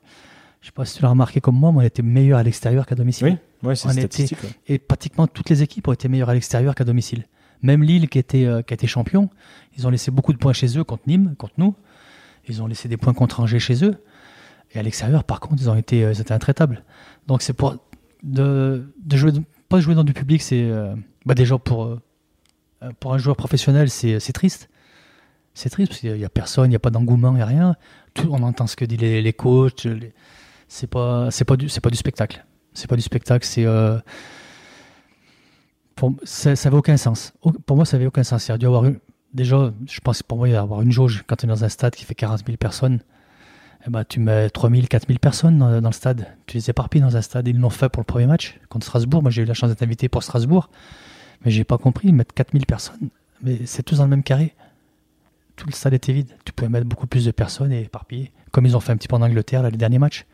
sais 0.63 0.73
pas 0.73 0.85
si 0.85 0.97
tu 0.97 1.03
l'as 1.03 1.09
remarqué 1.09 1.41
comme 1.41 1.57
moi, 1.57 1.71
mais 1.71 1.79
on 1.79 1.83
était 1.83 2.03
meilleur 2.03 2.39
à 2.39 2.43
l'extérieur 2.43 2.85
qu'à 2.85 2.97
domicile. 2.97 3.29
Oui, 3.29 3.37
c'est 3.75 3.91
statistique. 3.91 4.39
Et 4.67 4.79
pratiquement 4.79 5.27
toutes 5.27 5.51
les 5.51 5.63
équipes 5.63 5.89
ont 5.89 5.93
été 5.93 6.09
meilleures 6.09 6.31
à 6.31 6.35
l'extérieur 6.35 6.75
qu'à 6.75 6.85
domicile. 6.85 7.25
Même 7.63 7.83
Lille, 7.83 8.09
qui 8.09 8.19
était, 8.19 8.47
euh, 8.47 8.63
qui 8.63 8.73
a 8.73 8.77
été 8.77 8.87
champion, 8.87 9.29
ils 9.77 9.87
ont 9.87 9.91
laissé 9.91 10.11
beaucoup 10.11 10.33
de 10.33 10.39
points 10.39 10.55
chez 10.55 10.79
eux 10.79 10.85
contre 10.85 11.03
Nîmes, 11.07 11.35
contre 11.37 11.55
nous. 11.59 11.75
Ils 12.49 12.63
ont 12.63 12.67
laissé 12.67 12.89
des 12.89 12.97
points 12.97 13.13
contre 13.13 13.41
Angers 13.41 13.59
chez 13.59 13.85
eux. 13.85 14.03
Et 14.73 14.79
à 14.79 14.83
l'extérieur, 14.83 15.25
par 15.25 15.41
contre, 15.41 15.63
ils 15.63 15.69
ont 15.71 15.77
été, 15.77 16.05
euh, 16.05 16.13
ils 16.13 16.21
étaient 16.21 16.33
intraitables. 16.33 16.85
Donc 17.27 17.43
c'est 17.43 17.53
pour 17.53 17.77
de, 18.23 18.93
de 19.03 19.17
jouer, 19.17 19.33
pas 19.69 19.81
jouer 19.81 19.95
dans 19.95 20.05
du 20.05 20.13
public, 20.13 20.43
c'est 20.43 20.63
euh, 20.63 20.95
bah 21.27 21.35
déjà 21.35 21.59
pour, 21.59 21.85
euh, 21.85 22.01
pour 22.99 23.15
un 23.15 23.19
joueur 23.19 23.37
professionnel, 23.37 23.91
c'est 23.91 24.33
triste. 24.33 24.69
C'est 25.53 25.69
triste 25.69 25.91
parce 25.91 26.01
qu'il 26.01 26.15
n'y 26.15 26.25
a 26.25 26.29
personne, 26.29 26.67
il 26.67 26.71
n'y 26.71 26.77
a 26.77 26.81
pas 26.81 26.91
d'engouement, 26.91 27.33
il 27.33 27.37
n'y 27.37 27.43
a 27.43 27.47
rien. 27.47 27.77
Tout, 28.15 28.29
on 28.31 28.43
entend 28.43 28.67
ce 28.67 28.77
que 28.77 28.85
disent 28.85 29.01
les, 29.01 29.21
les 29.21 29.33
coachs. 29.33 29.87
C'est 30.69 30.87
pas, 30.87 31.31
c'est 31.31 31.45
pas 31.45 31.57
du, 31.57 31.69
c'est 31.69 31.81
pas 31.81 31.91
du 31.91 31.97
spectacle. 31.97 32.45
C'est 32.75 32.89
pas 32.89 32.97
du 32.97 33.03
spectacle, 33.03 33.45
c'est. 33.45 33.65
Euh, 33.65 33.99
ça 36.25 36.55
n'avait 36.55 36.77
aucun 36.77 36.97
sens. 36.97 37.33
Pour 37.67 37.77
moi, 37.77 37.85
ça 37.85 37.97
n'avait 37.97 38.07
aucun 38.07 38.23
sens. 38.23 38.49
Il 38.49 38.63
y 38.63 38.67
avoir 38.67 38.85
déjà, 39.35 39.73
je 39.87 40.01
pense 40.01 40.23
pour 40.23 40.39
moi, 40.39 40.49
il 40.49 40.53
y 40.53 40.55
a 40.55 40.61
avoir 40.61 40.81
une 40.81 40.93
jauge 40.93 41.25
quand 41.27 41.37
tu 41.37 41.47
es 41.47 41.49
dans 41.49 41.63
un 41.65 41.69
stade 41.69 41.95
qui 41.95 42.05
fait 42.05 42.15
40 42.15 42.47
000 42.47 42.57
personnes 42.57 43.01
eh 43.87 43.91
ben, 43.91 44.05
tu 44.05 44.21
mets 44.21 44.51
3000, 44.51 44.89
4000 44.89 45.19
personnes 45.19 45.59
dans, 45.59 45.81
le 45.81 45.93
stade. 45.93 46.27
Tu 46.47 46.59
les 46.59 46.69
éparpilles 46.69 47.01
dans 47.01 47.17
un 47.17 47.23
stade. 47.23 47.49
Ils 47.49 47.59
l'ont 47.59 47.71
fait 47.71 47.89
pour 47.89 48.01
le 48.01 48.07
premier 48.07 48.27
match 48.27 48.61
contre 48.69 48.85
Strasbourg. 48.85 49.23
Moi, 49.23 49.31
j'ai 49.31 49.43
eu 49.43 49.47
la 49.47 49.55
chance 49.55 49.71
d'être 49.71 49.83
invité 49.83 50.09
pour 50.09 50.23
Strasbourg. 50.23 50.69
Mais 51.45 51.51
j'ai 51.51 51.65
pas 51.65 51.79
compris. 51.79 52.13
Mettre 52.13 52.35
4000 52.35 52.67
personnes, 52.67 53.09
mais 53.43 53.61
c'est 53.65 53.83
tous 53.83 53.97
dans 53.97 54.05
le 54.05 54.11
même 54.11 54.23
carré. 54.23 54.55
Tout 55.57 55.67
le 55.67 55.73
stade 55.73 55.95
était 55.95 56.13
vide. 56.13 56.31
Tu 56.45 56.53
pouvais 56.53 56.69
mettre 56.69 56.87
beaucoup 56.87 57.07
plus 57.07 57.25
de 57.25 57.31
personnes 57.31 57.73
et 57.73 57.83
éparpiller. 57.83 58.33
Comme 58.51 58.67
ils 58.67 58.77
ont 58.77 58.81
fait 58.81 58.93
un 58.93 58.97
petit 58.97 59.09
peu 59.09 59.17
en 59.17 59.23
Angleterre, 59.23 59.63
là, 59.63 59.71
les 59.71 59.79
derniers 59.79 59.99
matchs. 59.99 60.27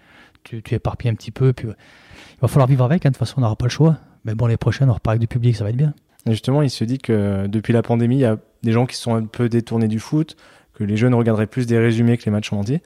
Tu, 0.46 0.62
tu 0.62 0.74
éparpilles 0.74 1.10
un 1.10 1.14
petit 1.14 1.30
peu. 1.30 1.52
Puis, 1.52 1.68
il 1.68 2.40
va 2.40 2.48
falloir 2.48 2.68
vivre 2.68 2.84
avec. 2.84 3.04
Hein. 3.04 3.10
De 3.10 3.14
toute 3.14 3.18
façon, 3.18 3.38
on 3.38 3.40
n'aura 3.42 3.56
pas 3.56 3.66
le 3.66 3.70
choix. 3.70 3.98
Mais 4.24 4.34
bon, 4.34 4.46
les 4.46 4.56
prochaines, 4.56 4.90
on 4.90 4.94
repart 4.94 5.12
avec 5.12 5.20
du 5.20 5.28
public. 5.28 5.56
Ça 5.56 5.64
va 5.64 5.70
être 5.70 5.76
bien. 5.76 5.94
justement, 6.26 6.62
il 6.62 6.70
se 6.70 6.84
dit 6.84 6.98
que 6.98 7.46
depuis 7.46 7.72
la 7.72 7.82
pandémie, 7.82 8.16
il 8.16 8.20
y 8.20 8.24
a 8.24 8.38
des 8.62 8.72
gens 8.72 8.86
qui 8.86 8.96
sont 8.96 9.14
un 9.14 9.24
peu 9.24 9.48
détournés 9.48 9.88
du 9.88 9.98
foot, 9.98 10.36
que 10.74 10.84
les 10.84 10.96
jeunes 10.96 11.14
regarderaient 11.14 11.46
plus 11.46 11.66
des 11.66 11.78
résumés 11.78 12.16
que 12.18 12.24
les 12.24 12.30
matchs 12.30 12.52
en 12.52 12.58
entier. 12.58 12.82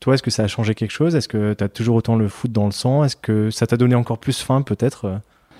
Toi, 0.00 0.14
est-ce 0.14 0.22
que 0.22 0.30
ça 0.30 0.42
a 0.42 0.48
changé 0.48 0.74
quelque 0.74 0.90
chose? 0.90 1.14
Est-ce 1.16 1.28
que 1.28 1.54
tu 1.54 1.64
as 1.64 1.68
toujours 1.68 1.96
autant 1.96 2.16
le 2.16 2.28
foot 2.28 2.52
dans 2.52 2.66
le 2.66 2.72
sang? 2.72 3.04
Est-ce 3.04 3.16
que 3.16 3.50
ça 3.50 3.66
t'a 3.66 3.76
donné 3.76 3.94
encore 3.94 4.18
plus 4.18 4.38
faim, 4.38 4.60
peut-être, 4.60 5.04
euh, 5.06 5.16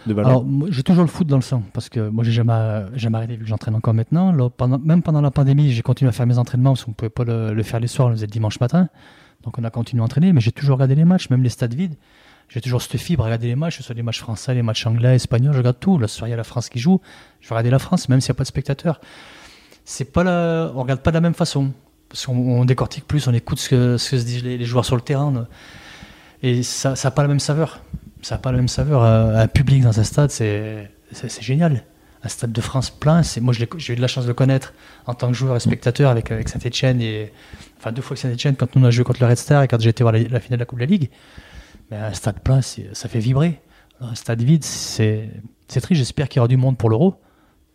de 0.07 0.13
ballon? 0.13 0.29
Alors, 0.29 0.45
j'ai 0.69 0.83
toujours 0.83 1.05
le 1.05 1.09
foot 1.09 1.27
dans 1.27 1.37
le 1.37 1.43
sang, 1.43 1.63
parce 1.73 1.89
que 1.89 2.11
moi, 2.11 2.25
j'ai 2.25 2.33
jamais, 2.33 2.85
jamais 2.95 3.17
arrêté, 3.17 3.37
vu 3.37 3.45
que 3.45 3.49
j'entraîne 3.49 3.75
encore 3.75 3.95
maintenant. 3.95 4.33
Là, 4.33 4.51
pendant, 4.51 4.79
même 4.79 5.03
pendant 5.03 5.23
la 5.23 5.31
pandémie, 5.31 5.73
j'ai 5.73 5.81
continué 5.81 6.11
à 6.11 6.13
faire 6.13 6.27
mes 6.27 6.37
entraînements, 6.37 6.73
parce 6.73 6.85
qu'on 6.85 6.91
ne 6.91 6.95
pouvait 6.95 7.09
pas 7.09 7.25
le, 7.25 7.63
faire 7.63 7.81
les 7.81 7.87
soirs, 7.87 8.09
on 8.09 8.11
le 8.11 8.17
faisait 8.17 8.27
dimanche 8.27 8.61
matin. 8.61 8.89
Donc, 9.45 9.59
on 9.59 9.65
a 9.65 9.71
continué 9.71 10.01
à 10.01 10.05
entraîner, 10.05 10.33
mais 10.33 10.41
j'ai 10.41 10.53
toujours 10.53 10.77
regardé 10.77 10.95
les 10.95 11.05
matchs, 11.05 11.31
même 11.31 11.43
les 11.43 11.51
stades 11.51 11.75
vides. 11.75 11.95
J'ai 12.49 12.61
toujours 12.61 12.83
cette 12.83 12.99
fibre 12.99 13.23
à 13.23 13.27
regarder 13.27 13.47
les 13.47 13.57
matchs, 13.57 13.77
que 13.77 13.83
ce 13.83 13.87
soit 13.87 13.95
les 13.95 14.03
matchs 14.03 14.21
français, 14.21 14.55
les 14.55 14.63
matchs 14.63 14.87
anglais, 14.87 15.17
espagnols, 15.17 15.53
je 15.53 15.59
regarde 15.59 15.79
tout. 15.81 15.99
Là, 15.99 16.09
ce 16.09 16.19
soir, 16.19 16.29
il 16.29 16.31
y 16.31 16.35
a 16.35 16.37
la 16.37 16.45
France 16.45 16.69
qui 16.69 16.79
joue, 16.79 17.01
je 17.41 17.49
vais 17.49 17.55
regarder 17.55 17.71
la 17.71 17.79
France, 17.79 18.09
même 18.09 18.21
s'il 18.21 18.31
n'y 18.31 18.37
a 18.37 18.39
pas 18.39 18.45
de 18.45 18.49
spectateurs. 18.49 19.01
C'est 19.85 20.13
pas 20.13 20.25
la... 20.25 20.73
On 20.75 20.83
regarde 20.83 21.01
pas 21.01 21.11
de 21.11 21.17
la 21.17 21.21
même 21.21 21.35
façon 21.35 21.73
parce 22.09 22.27
qu'on 22.27 22.65
décortique 22.65 23.07
plus, 23.09 23.27
on 23.27 23.35
écoute 23.35 23.59
ce 23.59 23.69
que, 23.69 23.97
se 23.97 24.15
disent 24.15 24.45
les, 24.45 24.65
joueurs 24.65 24.85
sur 24.85 24.95
le 24.95 25.03
terrain. 25.03 25.47
Et 26.43 26.63
ça 26.63 26.95
n'a 27.03 27.11
pas 27.11 27.23
la 27.23 27.29
même 27.29 27.41
saveur. 27.41 27.81
Ça 28.23 28.37
n'a 28.37 28.39
pas 28.39 28.53
la 28.53 28.59
même 28.59 28.69
saveur. 28.69 29.03
Un 29.03 29.49
public 29.49 29.83
dans 29.83 29.99
un 29.99 30.05
stade, 30.05 30.31
c'est 30.31 30.89
génial. 31.41 31.85
Un 32.25 32.29
stade 32.29 32.53
de 32.53 32.61
France 32.61 32.91
plein, 32.91 33.21
moi 33.43 33.53
j'ai 33.53 33.93
eu 33.93 33.97
de 33.97 34.01
la 34.01 34.07
chance 34.09 34.25
de 34.25 34.29
le 34.29 34.35
connaître 34.35 34.73
en 35.07 35.13
tant 35.15 35.29
que 35.29 35.35
joueur 35.35 35.57
et 35.57 35.61
spectateur 35.61 36.11
avec, 36.11 36.31
avec 36.31 36.49
Saint-Etienne, 36.49 37.03
et, 37.03 37.31
enfin 37.79 37.93
deux 37.93 38.01
fois 38.01 38.15
avec 38.15 38.23
Saint-Etienne 38.23 38.57
quand 38.57 38.77
on 38.77 38.85
a 38.85 38.91
joué 38.91 39.05
contre 39.05 39.23
le 39.23 39.29
Red 39.29 39.37
Star 39.37 39.63
et 39.63 39.69
quand 39.69 39.79
j'ai 39.79 39.91
été 39.91 40.03
voir 40.03 40.15
la, 40.15 40.41
finale 40.41 40.59
de 40.59 40.63
la 40.63 40.65
Coupe 40.65 40.79
de 40.79 40.85
la 40.85 40.91
Ligue. 40.91 41.11
Mais 41.91 41.99
un 41.99 42.15
stade 42.15 42.41
plein, 42.41 42.61
ça 42.63 43.09
fait 43.09 43.19
vibrer. 43.19 43.61
Un 44.01 44.15
stade 44.15 44.43
vide, 44.43 44.65
c'est 44.65 45.29
triste. 45.69 45.95
J'espère 45.95 46.29
qu'il 46.29 46.39
y 46.39 46.41
aura 46.41 46.49
du 46.49 46.57
monde 46.57 46.79
pour 46.79 46.89
l'Euro. 46.89 47.21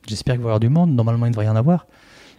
J'espère 0.08 0.34
qu'il 0.34 0.42
va 0.42 0.48
y 0.48 0.50
avoir 0.50 0.60
du 0.60 0.70
monde. 0.70 0.94
Normalement, 0.94 1.28
il 1.28 1.30
ne 1.30 1.34
devrait 1.34 1.46
y 1.46 1.50
en 1.50 1.56
avoir. 1.56 1.86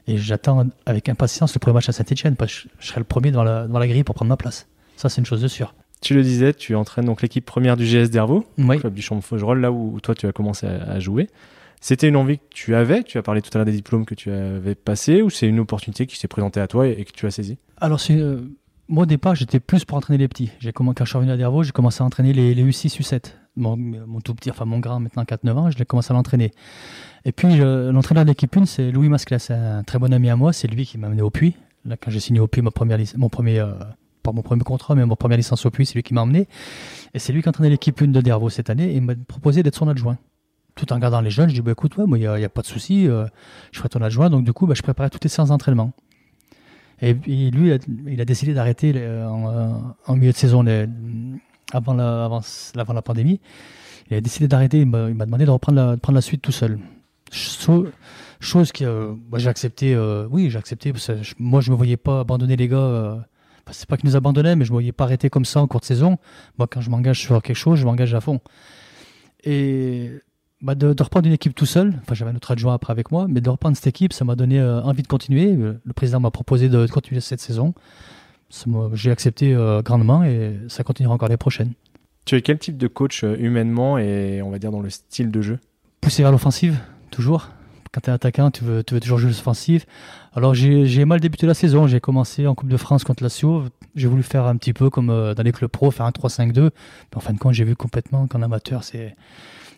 Et 0.09 0.19
j'attends 0.19 0.67
avec 0.87 1.09
impatience 1.09 1.55
le 1.55 1.61
premier 1.61 1.75
match 1.75 1.89
à 1.89 1.93
Saint-Etienne 1.93 2.35
parce 2.35 2.53
que 2.53 2.69
je 2.81 2.87
serai 2.89 3.01
le 3.01 3.05
premier 3.05 3.31
dans 3.31 3.45
la, 3.45 3.69
dans 3.69 3.79
la 3.79 3.87
grille 3.87 4.03
pour 4.03 4.17
prendre 4.17 4.31
ma 4.31 4.37
place. 4.37 4.67
Ça, 4.97 5.09
c'est 5.09 5.21
une 5.21 5.27
chose 5.27 5.43
de 5.43 5.49
sûre. 5.49 5.75
Tu 6.01 6.15
le 6.15 6.23
disais, 6.23 6.55
tu 6.55 6.75
entraînes 6.75 7.05
donc 7.05 7.21
l'équipe 7.21 7.45
première 7.45 7.77
du 7.77 7.85
GS 7.85 8.09
d'Hervaux, 8.09 8.45
oui. 8.57 8.79
club 8.79 8.95
du 8.95 9.03
champ 9.03 9.21
Faugerolles, 9.21 9.61
là 9.61 9.71
où 9.71 10.01
toi 10.01 10.15
tu 10.15 10.27
as 10.27 10.33
commencé 10.33 10.67
à, 10.67 10.99
jouer. 10.99 11.29
C'était 11.81 12.09
une 12.09 12.17
envie 12.17 12.39
que 12.39 12.45
tu 12.51 12.75
avais 12.75 13.03
Tu 13.03 13.19
as 13.19 13.23
parlé 13.23 13.41
tout 13.41 13.51
à 13.55 13.59
l'heure 13.59 13.65
des 13.65 13.73
diplômes 13.73 14.05
que 14.05 14.15
tu 14.15 14.31
avais 14.31 14.75
passés 14.75 15.23
ou 15.23 15.31
c'est 15.31 15.47
une 15.47 15.61
opportunité 15.61 16.07
qui 16.07 16.19
s'est 16.19 16.29
présentée 16.29 16.61
à 16.61 16.67
toi 16.67 16.87
et, 16.87 17.05
que 17.05 17.13
tu 17.13 17.27
as 17.27 17.31
saisie? 17.31 17.59
Alors, 17.79 18.01
c'est, 18.01 18.17
euh, 18.17 18.41
moi 18.89 19.05
au 19.05 19.07
départ, 19.07 19.35
j'étais 19.35 19.61
plus 19.61 19.85
pour 19.85 19.97
entraîner 19.97 20.19
les 20.19 20.29
petits. 20.29 20.51
J'ai 20.59 20.73
quand 20.73 20.93
je 20.99 21.05
suis 21.05 21.17
revenu 21.17 21.33
à 21.33 21.37
Dervaux, 21.37 21.63
j'ai 21.63 21.73
commencé 21.73 22.03
à 22.03 22.05
entraîner 22.05 22.33
les, 22.33 22.55
les 22.55 22.65
U6, 22.65 23.01
U7. 23.01 23.33
Mon, 23.57 23.77
tout 24.21 24.35
petit, 24.35 24.51
enfin 24.51 24.65
mon 24.65 24.79
grand 24.79 25.01
maintenant 25.01 25.25
4-9 25.25 25.53
ans, 25.53 25.71
je 25.71 25.79
l'ai 25.79 25.85
commencé 25.85 26.13
à 26.13 26.15
l'entraîner. 26.15 26.53
Et 27.25 27.33
puis, 27.33 27.57
l'entraîneur 27.59 28.25
de 28.25 28.31
l'équipe 28.31 28.57
1, 28.57 28.65
c'est 28.65 28.91
Louis 28.91 29.09
Masclas, 29.09 29.49
un 29.51 29.83
très 29.83 29.99
bon 29.99 30.13
ami 30.13 30.31
à 30.31 30.37
moi. 30.37 30.53
C'est 30.53 30.69
lui 30.69 30.87
qui 30.87 30.99
m'a 30.99 31.09
amené 31.09 31.23
au 31.23 31.31
puits. 31.31 31.57
Là, 31.85 31.97
quand 31.97 32.11
j'ai 32.11 32.21
signé 32.21 32.41
au 32.41 32.47
puits, 32.47 32.63
mon 32.63 32.71
premier, 32.71 32.97
mon 33.17 33.29
premier, 33.29 33.59
euh, 33.59 33.73
par 34.23 34.35
mon 34.35 34.43
premier 34.43 34.63
contrat, 34.63 34.95
mais 34.95 35.05
mon 35.05 35.17
première 35.17 35.39
licence 35.39 35.65
au 35.67 35.71
Puy, 35.71 35.87
c'est 35.87 35.95
lui 35.95 36.03
qui 36.03 36.15
m'a 36.15 36.23
emmené. 36.23 36.47
Et 37.15 37.19
c'est 37.19 37.33
lui 37.33 37.43
qui 37.43 37.49
entraînait 37.49 37.71
l'équipe 37.71 38.01
une 38.01 38.13
de 38.13 38.21
Dervaux 38.21 38.51
cette 38.51 38.71
année 38.71 38.93
et 38.93 38.97
il 38.97 39.03
m'a 39.03 39.15
proposé 39.15 39.63
d'être 39.63 39.77
son 39.77 39.89
adjoint. 39.89 40.19
Tout 40.81 40.93
en 40.93 40.97
regardant 40.97 41.21
les 41.21 41.31
jeunes, 41.31 41.51
je 41.51 41.55
dis 41.55 41.61
bah, 41.61 41.73
écoute, 41.73 41.97
moi, 41.99 42.17
il 42.17 42.21
n'y 42.21 42.45
a, 42.45 42.49
pas 42.49 42.63
de 42.63 42.67
souci, 42.67 43.07
euh, 43.07 43.27
je 43.71 43.79
ferai 43.79 43.91
ton 43.91 44.01
adjoint. 44.01 44.31
Donc, 44.31 44.45
du 44.45 44.53
coup, 44.53 44.67
bah, 44.67 44.75
je 44.75 44.83
préparais 44.83 45.11
toutes 45.11 45.25
les 45.25 45.31
séances 45.31 45.51
d'entraînement. 45.51 45.93
Et, 47.03 47.15
lui, 47.15 47.73
il 48.07 48.21
a 48.21 48.25
décidé 48.25 48.55
d'arrêter 48.55 48.95
en, 49.27 50.17
milieu 50.17 50.33
de 50.33 50.37
saison, 50.37 50.65
avant, 51.73 51.95
la, 51.95 52.25
avant, 52.25 52.41
avant 52.77 52.93
la 52.93 53.03
pandémie 53.03 53.41
il 54.11 54.17
a 54.17 54.21
décidé 54.21 54.49
d'arrêter. 54.49 54.81
Il 54.81 54.87
m'a 54.87 55.09
demandé 55.09 55.45
de 55.45 55.51
reprendre 55.51 55.77
la, 55.77 55.97
de 55.97 56.01
prendre 56.01 56.17
la 56.17 56.23
suite 56.23 56.43
tout 56.43 56.53
seul. 56.53 56.79
Chose, 57.31 58.73
que 58.73 58.85
euh, 58.85 59.15
j'ai 59.37 59.49
accepté. 59.49 59.95
Euh, 59.95 60.27
oui, 60.31 60.51
j'ai 60.51 60.59
accepté. 60.59 60.93
moi, 61.39 61.61
je 61.61 61.71
me 61.71 61.77
voyais 61.77 61.97
pas 61.97 62.21
abandonner 62.21 62.57
les 62.57 62.69
gars. 62.69 62.77
Euh, 62.77 63.17
c'est 63.71 63.89
pas 63.89 63.97
qu'ils 63.97 64.09
nous 64.09 64.17
abandonnaient, 64.17 64.57
mais 64.57 64.65
je 64.65 64.71
me 64.71 64.77
voyais 64.77 64.93
pas 64.93 65.05
arrêter 65.05 65.31
comme 65.31 65.45
ça 65.45 65.61
en 65.61 65.69
cours 65.69 65.81
de 65.81 65.85
saison. 65.85 66.19
Moi, 66.59 66.67
quand 66.67 66.81
je 66.81 66.91
m'engage 66.91 67.21
sur 67.21 67.41
quelque 67.41 67.57
chose, 67.57 67.79
je 67.79 67.87
m'engage 67.87 68.15
à 68.15 68.21
fond. 68.21 68.41
Et 69.45 70.11
bah, 70.63 70.75
de, 70.75 70.89
reprendre 71.03 71.27
une 71.27 71.33
équipe 71.33 71.55
tout 71.55 71.67
seul, 71.67 71.95
enfin 72.03 72.15
j'avais 72.15 72.31
un 72.31 72.37
autre 72.37 72.51
adjoint 72.51 72.75
après 72.75 72.93
avec 72.93 73.11
moi, 73.11 73.27
mais 73.29 73.41
de 73.41 73.51
reprendre 73.51 73.77
cette 73.77 73.87
équipe, 73.87 74.13
ça 74.13 74.25
m'a 74.25 74.37
donné 74.37 74.63
envie 74.63 75.03
de 75.03 75.09
continuer. 75.09 75.53
Le 75.55 75.93
président 75.95 76.21
m'a 76.21 76.31
proposé 76.31 76.69
de, 76.69 76.87
continuer 76.87 77.21
cette 77.21 77.41
saison. 77.41 77.75
J'ai 78.93 79.11
accepté 79.11 79.57
grandement 79.85 80.25
et 80.25 80.59
ça 80.69 80.83
continuera 80.83 81.15
encore 81.15 81.29
les 81.29 81.37
prochaines. 81.37 81.73
Tu 82.25 82.37
es 82.37 82.43
quel 82.43 82.59
type 82.59 82.77
de 82.77 82.87
coach 82.87 83.25
euh, 83.25 83.37
humainement 83.39 83.99
et 83.99 84.43
on 84.43 84.51
va 84.51 84.59
dire 84.59 84.71
dans 84.71 84.81
le 84.81 84.91
style 84.91 85.31
de 85.31 85.43
jeu? 85.43 85.59
Pousser 86.01 86.23
vers 86.23 86.33
l'offensive, 86.33 86.79
toujours. 87.11 87.49
Quand 87.93 88.03
tu 88.03 88.11
es 88.11 88.13
attaquant, 88.13 88.51
tu 88.53 88.63
veux, 88.63 88.85
tu 88.85 88.95
veux 88.95 89.01
toujours 89.01 89.19
jouer 89.19 89.31
l'offensive. 89.31 89.85
Alors 90.35 90.55
j'ai 90.55 91.05
mal 91.05 91.19
débuté 91.19 91.47
la 91.47 91.55
saison. 91.55 91.89
J'ai 91.89 91.99
commencé 91.99 92.47
en 92.47 92.55
Coupe 92.55 92.69
de 92.69 92.77
France 92.77 93.03
contre 93.03 93.25
la 93.25 93.31
Sio. 93.31 93.65
J'ai 93.97 94.07
voulu 94.07 94.23
faire 94.23 94.47
un 94.47 94.57
petit 94.57 94.73
peu 94.73 94.91
comme 94.91 95.11
euh, 95.11 95.35
dans 95.35 95.43
les 95.43 95.51
clubs 95.51 95.71
pro, 95.71 95.91
faire 95.91 96.07
un 96.07 96.11
3-5-2. 96.11 96.71
En 97.17 97.21
fin 97.21 97.33
de 97.33 97.39
compte, 97.39 97.55
j'ai 97.55 97.65
vu 97.65 97.75
complètement 97.75 98.27
qu'en 98.29 98.43
amateur, 98.43 98.85
c'est. 98.85 99.17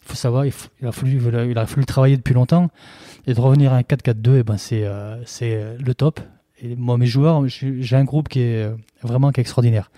Il 0.05 0.09
faut 0.09 0.15
savoir, 0.17 0.45
il, 0.47 0.53
a 0.87 0.93
fallu, 0.93 1.21
il 1.49 1.87
travailler 1.87 2.17
depuis 2.17 2.35
longtemps. 2.35 2.71
Et 3.27 3.35
de 3.35 3.41
revenir 3.41 3.73
à 3.73 3.77
un 3.77 3.83
4-4-2, 3.83 4.39
eh 4.39 4.43
ben 4.43 4.57
c'est 4.57 4.85
euh, 4.85 5.23
c'est 5.25 5.77
le 5.79 5.95
top. 5.95 6.21
Moi, 6.77 6.99
mes 6.99 7.07
joueurs, 7.07 7.47
j'ai 7.49 7.97
un 7.97 8.05
groupe 8.05 8.29
qui 8.29 8.41
est 8.41 8.71
vraiment 9.03 9.31
qui 9.31 9.41
est 9.41 9.43
extraordinaire. 9.43 9.91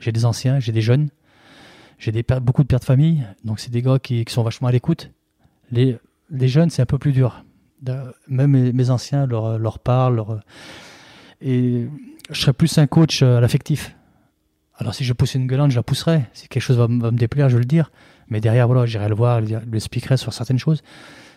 J'ai 0.00 0.12
des 0.12 0.24
anciens, 0.24 0.60
j'ai 0.60 0.72
des 0.72 0.80
jeunes. 0.80 1.08
J'ai 1.98 2.12
beaucoup 2.40 2.62
de 2.62 2.68
pères 2.68 2.78
de 2.78 2.84
famille, 2.84 3.24
donc 3.44 3.58
c'est 3.58 3.70
des 3.70 3.82
gars 3.82 3.98
qui, 3.98 4.24
sont 4.28 4.44
vachement 4.44 4.68
à 4.68 4.72
l'écoute. 4.72 5.10
Les, 5.72 5.98
les 6.30 6.48
jeunes, 6.48 6.70
c'est 6.70 6.80
un 6.82 6.86
peu 6.86 6.98
plus 6.98 7.12
dur. 7.12 7.44
Même 8.28 8.72
mes, 8.72 8.90
anciens 8.90 9.26
leur, 9.26 9.78
parlent. 9.80 10.24
Et 11.40 11.86
je 12.30 12.40
serais 12.40 12.52
plus 12.52 12.78
un 12.78 12.86
coach 12.86 13.22
à 13.22 13.40
l'affectif. 13.40 13.96
Alors 14.76 14.94
si 14.94 15.04
je 15.04 15.12
pousse 15.12 15.34
une 15.34 15.48
gueulante, 15.48 15.72
je 15.72 15.76
la 15.76 15.82
pousserai. 15.82 16.22
Si 16.32 16.46
quelque 16.46 16.62
chose 16.62 16.78
va, 16.78 16.86
me 16.86 17.10
déplaire, 17.10 17.48
je 17.48 17.56
vais 17.56 17.62
le 17.62 17.66
dire. 17.66 17.90
Mais 18.30 18.40
derrière, 18.40 18.66
voilà, 18.66 18.86
j'irai 18.86 19.08
le 19.08 19.14
voir, 19.14 19.40
lui 19.40 19.56
expliquerai 19.74 20.16
sur 20.16 20.32
certaines 20.32 20.58
choses. 20.58 20.82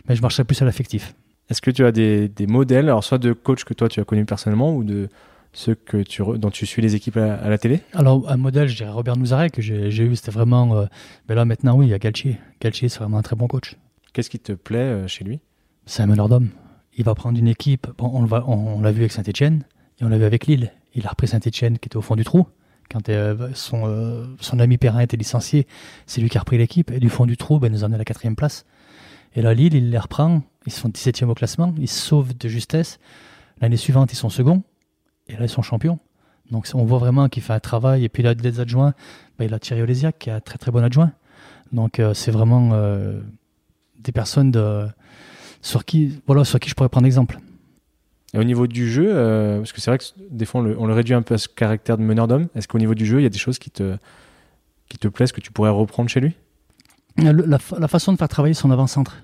Mais 0.08 0.16
je 0.16 0.22
marcherai 0.22 0.44
plus 0.44 0.62
à 0.62 0.66
l'affectif. 0.66 1.14
Est-ce 1.50 1.62
que 1.62 1.72
tu 1.72 1.86
as 1.86 1.92
des, 1.92 2.28
des 2.30 2.48
modèles, 2.48 2.86
alors 2.86 3.04
soit 3.04 3.18
de 3.18 3.34
coach 3.34 3.66
que 3.66 3.74
toi 3.74 3.90
tu 3.90 4.00
as 4.00 4.06
connu 4.06 4.26
personnellement 4.26 4.74
ou 4.76 4.84
de, 4.84 5.10
ceux 5.54 5.76
que 5.76 5.98
tu, 5.98 6.24
dont 6.38 6.50
tu 6.50 6.66
suis 6.66 6.82
les 6.82 6.96
équipes 6.96 7.18
à, 7.18 7.50
la 7.50 7.58
télé? 7.58 7.82
Alors, 7.94 8.30
un 8.30 8.38
modèle, 8.38 8.68
je 8.68 8.76
dirais 8.76 8.90
Robert 8.90 9.18
Nouzaret, 9.18 9.50
que 9.50 9.62
j'ai 9.62 10.04
eu, 10.04 10.16
c'était 10.16 10.32
vraiment. 10.32 10.68
mais 10.68 10.76
euh, 10.76 10.86
ben 11.28 11.36
là, 11.36 11.46
maintenant, 11.46 11.76
oui, 11.76 11.88
il 11.88 11.90
y 11.90 11.94
a 11.94 12.00
Galtier. 12.00 12.38
Galtier, 12.60 12.90
c'est 12.90 13.00
vraiment 13.00 13.18
un 13.18 13.22
très 13.22 13.36
bon 13.36 13.48
coach. 13.48 13.76
Qu'est-ce 14.14 14.30
qui 14.30 14.40
te 14.40 14.54
plaît 14.54 14.80
euh, 14.80 15.08
chez 15.08 15.24
lui? 15.24 15.40
C'est 15.86 16.04
un 16.04 16.08
meneur 16.08 16.30
d'homme. 16.30 16.50
Il 16.96 17.04
va 17.04 17.16
prendre 17.16 17.38
une 17.38 17.48
équipe. 17.48 17.88
on, 18.00 18.28
on, 18.32 18.82
l'a 18.82 18.92
vu 18.92 19.02
avec 19.02 19.12
Saint-Etienne 19.12 19.64
et 20.00 20.04
on 20.04 20.10
l'a 20.10 20.18
vu 20.18 20.26
avec 20.26 20.46
Lille. 20.46 20.72
Il 20.94 21.06
a 21.06 21.10
repris 21.10 21.28
Saint-Etienne 21.28 21.80
qui 21.80 21.88
était 21.88 21.98
au 21.98 22.02
fond 22.02 22.16
du 22.16 22.24
trou. 22.24 22.48
Quand 22.92 23.08
euh, 23.10 23.50
son, 23.54 24.28
son 24.40 24.60
ami 24.60 24.78
Perrin 24.78 25.00
était 25.00 25.18
licencié, 25.18 25.66
c'est 26.06 26.20
lui 26.20 26.30
qui 26.30 26.38
a 26.38 26.42
repris 26.42 26.58
l'équipe. 26.58 26.92
Et 26.92 27.00
du 27.00 27.10
fond 27.10 27.26
du 27.26 27.38
trou, 27.38 27.60
ben, 27.60 27.68
il 27.68 27.74
nous 27.74 27.84
en 27.84 27.94
à 27.94 27.98
la 27.98 28.04
quatrième 28.04 28.36
place. 28.36 28.66
Et 29.36 29.42
là, 29.42 29.54
Lille, 29.54 29.74
il 29.74 29.90
les 29.92 29.98
reprend. 29.98 30.42
Ils 30.66 30.74
sont 30.74 30.90
17e 30.90 31.28
au 31.28 31.34
classement. 31.34 31.74
Ils 31.78 31.88
se 31.88 32.00
sauvent 32.00 32.38
de 32.38 32.50
justesse. 32.50 33.00
L'année 33.62 33.78
suivante, 33.78 34.12
ils 34.12 34.18
sont 34.18 34.30
second. 34.30 34.64
Et 35.28 35.34
là, 35.34 35.44
ils 35.44 35.50
sont 35.50 35.62
champions. 35.62 36.00
Donc 36.52 36.68
on 36.74 36.84
voit 36.84 37.00
vraiment 37.00 37.30
qu'il 37.30 37.42
fait 37.42 37.54
un 37.54 37.60
travail. 37.60 38.04
Et 38.04 38.10
puis 38.10 38.24
là, 38.24 38.36
des 38.36 38.60
adjoints, 38.60 38.94
bah, 39.40 39.46
il 39.46 39.54
a 39.54 39.60
Thierry 39.60 39.82
Olésiac 39.82 40.20
qui 40.20 40.30
est 40.30 40.34
un 40.34 40.42
très 40.42 40.58
très 40.58 40.72
bon 40.72 40.84
adjoint. 40.84 41.12
Donc 41.72 42.00
euh, 42.00 42.14
c'est 42.14 42.32
vraiment 42.32 42.72
euh, 42.74 43.22
des 44.00 44.12
personnes 44.12 44.52
sur, 45.62 45.86
qui, 45.86 46.22
voilà, 46.28 46.44
sur 46.44 46.60
qui 46.60 46.70
je 46.70 46.76
pourrais 46.76 46.90
prendre 46.90 47.08
exemple. 47.08 47.40
Et 48.34 48.38
au 48.38 48.44
niveau 48.44 48.68
du 48.68 48.90
jeu, 48.90 49.10
euh, 49.10 49.58
parce 49.58 49.74
que 49.74 49.82
c'est 49.82 49.92
vrai 49.92 49.98
que 49.98 50.06
des 50.30 50.46
fois 50.46 50.62
on 50.62 50.86
le, 50.86 50.94
réduit 50.94 51.14
un 51.14 51.22
peu 51.22 51.34
à 51.34 51.38
ce 51.38 51.48
caractère 51.48 51.98
de 51.98 52.04
meneur 52.04 52.28
d'homme, 52.28 52.48
est-ce 52.56 52.68
qu'au 52.68 52.80
niveau 52.80 52.96
du 52.96 53.06
jeu, 53.06 53.20
il 53.20 53.24
y 53.24 53.26
a 53.26 53.30
des 53.30 53.38
choses 53.38 53.60
qui 53.60 53.72
te, 53.72 53.98
qui 54.88 54.98
te 54.98 55.08
plaisent, 55.08 55.32
que 55.32 55.42
tu 55.42 55.52
pourrais 55.52 55.70
reprendre 55.70 56.10
chez 56.10 56.22
lui? 56.22 56.36
La, 57.18 57.34
la, 57.34 57.88
façon 57.90 58.14
de 58.14 58.18
faire 58.18 58.30
travailler 58.30 58.54
son 58.54 58.72
avant-centre. 58.72 59.18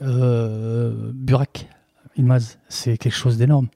Burak, 0.00 1.68
Ilmaz, 2.16 2.58
c'est 2.68 2.96
quelque 2.96 3.16
chose 3.16 3.38
d'énorme 3.38 3.68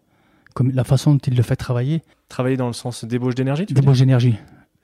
comme 0.54 0.72
la 0.72 0.84
façon 0.84 1.14
dont 1.14 1.20
il 1.26 1.36
le 1.36 1.42
fait 1.42 1.56
travailler. 1.56 2.02
Travailler 2.28 2.56
dans 2.56 2.66
le 2.66 2.72
sens 2.72 3.04
débauche 3.04 3.34
d'énergie 3.34 3.66
Débauche 3.66 3.98
d'énergie. 3.98 4.36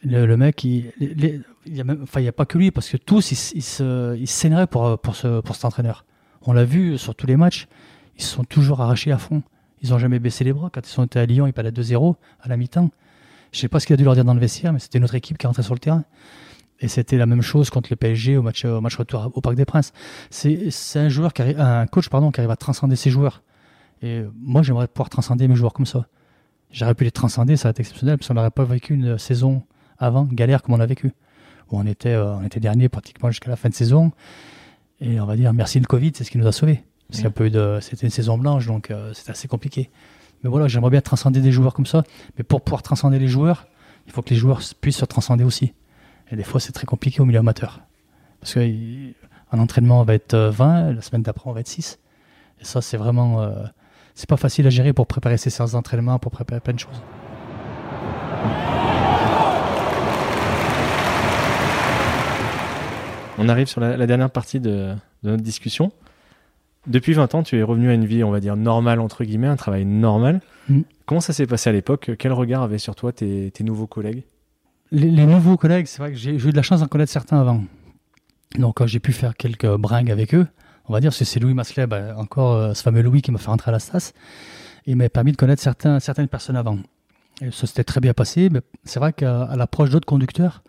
Le, 0.03 0.37
mec, 0.37 0.63
il, 0.65 0.93
il, 1.01 1.21
y 1.67 1.81
a 1.81 1.85
il 2.17 2.23
n'y 2.23 2.29
a 2.29 2.33
pas 2.33 2.47
que 2.47 2.59
lui, 2.59 2.71
parce 2.71 2.89
que 2.89 2.97
tous, 2.97 3.33
ils, 3.33 4.19
ils 4.21 4.29
s'énervaient 4.29 4.67
pour, 4.67 4.99
pour, 4.99 5.17
ce, 5.17 5.41
pour 5.41 5.57
cet 5.57 5.65
entraîneur. 5.65 6.05
On 6.43 6.53
l'a 6.53 6.65
vu 6.65 6.97
sur 6.99 7.15
tous 7.15 7.27
les 7.27 7.37
matchs, 7.37 7.67
ils 8.17 8.25
sont 8.25 8.45
toujours 8.45 8.81
arrachés 8.81 9.13
à 9.13 9.19
fond. 9.19 9.43
Ils 9.83 9.91
n'ont 9.91 9.99
jamais 9.99 10.19
baissé 10.19 10.45
les 10.45 10.53
bras. 10.53 10.71
Quand 10.73 10.87
ils 10.87 10.91
sont 10.91 11.05
été 11.05 11.19
à 11.19 11.27
Lyon, 11.27 11.47
ils 11.47 11.53
parlaient 11.53 11.71
2-0 11.71 12.15
à 12.41 12.49
la 12.49 12.57
mi-temps. 12.57 12.91
Je 13.53 13.59
ne 13.59 13.61
sais 13.61 13.69
pas 13.69 13.81
ce 13.81 13.87
qu'il 13.87 13.95
a 13.95 13.97
dû 13.97 14.05
leur 14.05 14.15
dire 14.15 14.25
dans 14.25 14.35
le 14.35 14.41
vestiaire, 14.41 14.73
mais 14.73 14.79
c'était 14.79 14.99
notre 14.99 15.15
équipe 15.15 15.39
qui 15.39 15.47
rentrait 15.47 15.63
sur 15.63 15.75
le 15.75 15.81
terrain. 15.81 16.05
Et 16.81 16.89
c'était 16.89 17.17
la 17.17 17.27
même 17.27 17.43
chose 17.43 17.71
contre 17.71 17.89
le 17.91 17.97
PSG 17.97 18.37
au 18.37 18.43
match, 18.43 18.65
au 18.65 18.81
retour 18.81 19.31
au 19.35 19.41
Parc 19.41 19.57
des 19.57 19.65
Princes. 19.65 19.93
C'est 20.31 20.71
un 20.97 21.09
un 21.59 21.87
coach 21.87 22.09
pardon, 22.09 22.31
qui 22.31 22.41
arrive 22.41 22.51
à 22.51 22.57
transcender 22.57 22.97
ses 22.97 23.11
joueurs. 23.11 23.43
Et 24.03 24.25
moi, 24.39 24.63
j'aimerais 24.63 24.89
pouvoir 24.89 25.09
transcender 25.09 25.49
mes 25.49 25.57
joueurs 25.57 25.73
comme 25.73 25.87
ça. 25.87 26.07
J'aurais 26.71 26.95
pu 26.95 27.05
les 27.05 27.11
transcender, 27.11 27.57
ça 27.57 27.69
aurait 27.69 27.71
été 27.71 27.81
exceptionnel, 27.81 28.19
parce 28.19 28.29
qu'on 28.29 28.35
n'aurait 28.35 28.51
pas 28.51 28.65
vécu 28.65 28.95
une 28.95 29.17
saison 29.17 29.63
avant, 29.99 30.25
galère 30.25 30.63
comme 30.63 30.75
on 30.75 30.81
a 30.81 30.87
vécu. 30.87 31.13
Où 31.71 31.79
on 31.79 31.87
était, 31.87 32.11
euh, 32.11 32.35
on 32.35 32.45
était 32.45 32.61
dernier 32.61 32.89
pratiquement 32.89 33.31
jusqu'à 33.31 33.51
la 33.51 33.57
fin 33.57 33.69
de 33.69 33.75
saison. 33.75 34.13
Et 35.01 35.19
on 35.21 35.27
va 35.27 35.37
dire, 35.37 35.53
merci 35.55 35.81
le 35.81 35.87
Covid, 35.87 36.13
c'est 36.15 36.25
ce 36.25 36.31
qui 36.31 36.39
nous 36.39 36.47
a 36.47 36.53
sauvés. 36.53 36.85
Parce 37.11 37.23
de, 37.23 37.79
c'était 37.81 38.07
une 38.07 38.11
saison 38.11 38.37
blanche, 38.37 38.67
donc 38.67 38.91
euh, 38.91 39.13
c'était 39.15 39.31
assez 39.31 39.49
compliqué. 39.49 39.91
Mais 40.43 40.51
voilà, 40.51 40.69
j'aimerais 40.69 40.91
bien 40.91 41.01
transcender 41.01 41.41
des 41.41 41.53
joueurs 41.53 41.73
comme 41.73 41.87
ça. 41.87 42.03
Mais 42.37 42.45
pour 42.45 42.63
pouvoir 42.63 42.83
transcender 42.83 43.19
les 43.19 43.29
joueurs, 43.29 43.67
il 44.07 44.13
faut 44.13 44.23
que 44.23 44.31
les 44.31 44.37
joueurs 44.37 44.61
puissent 44.81 44.99
se 44.99 45.05
transcender 45.05 45.45
aussi. 45.45 45.73
Et 46.31 46.37
des 46.37 46.43
fois, 46.43 46.61
c'est 46.61 46.73
très 46.73 46.87
compliqué 46.87 47.21
au 47.21 47.25
milieu 47.25 47.39
amateur. 47.39 47.81
Parce 48.41 48.55
qu'un 48.55 49.59
entraînement, 49.59 50.03
va 50.03 50.15
être 50.15 50.37
20, 50.37 50.83
euh, 50.91 50.93
la 50.95 51.01
semaine 51.01 51.23
d'après, 51.23 51.49
on 51.49 51.53
va 51.53 51.61
être 51.61 51.69
6. 51.69 51.99
Et 52.61 52.65
ça, 52.65 52.81
c'est 52.81 52.97
vraiment 52.97 53.49
c'est 54.17 54.29
pas 54.29 54.39
facile 54.39 54.67
à 54.67 54.71
gérer 54.71 54.95
pour 54.95 55.07
préparer 55.07 55.37
ses 55.37 55.51
séances 55.51 55.73
d'entraînement, 55.73 56.19
pour 56.19 56.33
préparer 56.33 56.61
plein 56.61 56.73
de 56.73 56.79
choses. 56.79 57.03
On 63.39 63.49
arrive 63.51 63.67
sur 63.67 63.83
la, 63.83 64.07
dernière 64.07 64.31
partie 64.31 64.59
de, 64.59 64.95
notre 65.23 65.43
discussion. 65.43 65.93
Depuis 66.87 67.13
20 67.13 67.35
ans, 67.35 67.43
tu 67.43 67.59
es 67.59 67.63
revenu 67.63 67.91
à 67.91 67.95
une 67.95 68.05
vie, 68.05 68.23
on 68.25 68.31
va 68.31 68.41
dire, 68.41 68.57
normale, 68.57 69.01
entre 69.01 69.25
guillemets, 69.25 69.49
un 69.49 69.57
travail 69.57 69.85
normal. 69.85 70.41
Mm. 70.69 70.83
Comment 71.05 71.21
ça 71.21 71.33
s'est 71.33 71.47
passé 71.47 71.71
à 71.71 71.73
l'époque? 71.73 72.13
Quel 72.19 72.33
regard 72.33 72.63
avaient 72.63 72.79
sur 72.79 72.95
toi 72.95 73.13
tes, 73.13 73.53
nouveaux 73.61 73.87
collègues? 73.87 74.25
Les, 74.93 75.11
les, 75.11 75.27
nouveaux 75.27 75.57
collègues, 75.57 75.87
c'est 75.87 75.99
vrai 75.99 76.13
que 76.13 76.17
j'ai 76.17 76.35
eu 76.35 76.51
de 76.51 76.57
la 76.57 76.63
chance 76.63 76.81
d'en 76.81 76.87
connaître 76.87 77.13
certains 77.13 77.41
avant. 77.41 77.65
Donc 78.59 78.85
j'ai 78.87 79.01
pu 79.01 79.13
faire 79.13 79.37
quelques 79.37 79.67
bringues 79.77 80.11
avec 80.11 80.35
eux 80.35 80.47
on 80.89 80.93
va 80.93 81.01
dire, 81.01 81.13
c'est 81.13 81.41
Louis 81.41 81.55
Maslet, 81.55 81.87
bah, 81.87 82.15
encore 82.17 82.55
euh, 82.55 82.75
ce 82.75 82.83
fameux 82.83 83.03
Louis 83.03 83.23
qui 83.23 83.33
m'a 83.33 83.39
fait 83.39 83.51
rentrer 83.51 83.71
à 83.71 83.73
la 83.73 83.79
Stas, 83.79 84.13
et 84.87 84.95
m'a 84.95 85.09
permis 85.09 85.33
de 85.33 85.37
connaître 85.37 85.63
certains, 85.63 86.01
certaines 86.01 86.29
personnes 86.29 86.57
avant. 86.57 86.79
Et 87.41 87.51
ça 87.51 87.67
s'était 87.67 87.85
très 87.85 88.01
bien 88.01 88.15
passé, 88.15 88.49
mais 88.51 88.61
c'est 88.85 89.01
vrai 89.01 89.13
qu'à 89.13 89.55
l'approche 89.57 89.91
d'autres 89.91 90.07
conducteurs, 90.07 90.63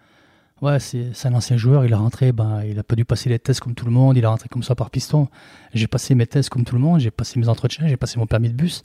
ouais, 0.62 0.80
c'est 0.80 1.26
un 1.26 1.34
ancien 1.34 1.58
joueur, 1.58 1.86
il 1.86 1.92
est 1.92 1.96
rentré, 1.96 2.32
ben, 2.32 2.64
il 2.64 2.78
a 2.80 2.84
pas 2.84 2.96
dû 2.96 3.06
passer 3.06 3.30
les 3.30 3.40
tests 3.40 3.60
comme 3.60 3.76
tout 3.76 3.86
le 3.86 3.92
monde, 3.92 4.18
il 4.18 4.24
est 4.24 4.28
rentré 4.28 4.50
comme 4.50 4.64
ça 4.64 4.76
par 4.76 4.90
piston. 4.90 5.28
J'ai 5.74 5.88
passé 5.88 6.16
mes 6.16 6.28
tests 6.28 6.50
comme 6.50 6.64
tout 6.64 6.76
le 6.76 6.82
monde, 6.82 7.00
j'ai 7.00 7.12
passé 7.12 7.40
mes 7.40 7.50
entretiens, 7.50 7.88
j'ai 7.88 7.98
passé 7.98 8.20
mon 8.20 8.26
permis 8.26 8.50
de 8.50 8.56
bus. 8.56 8.84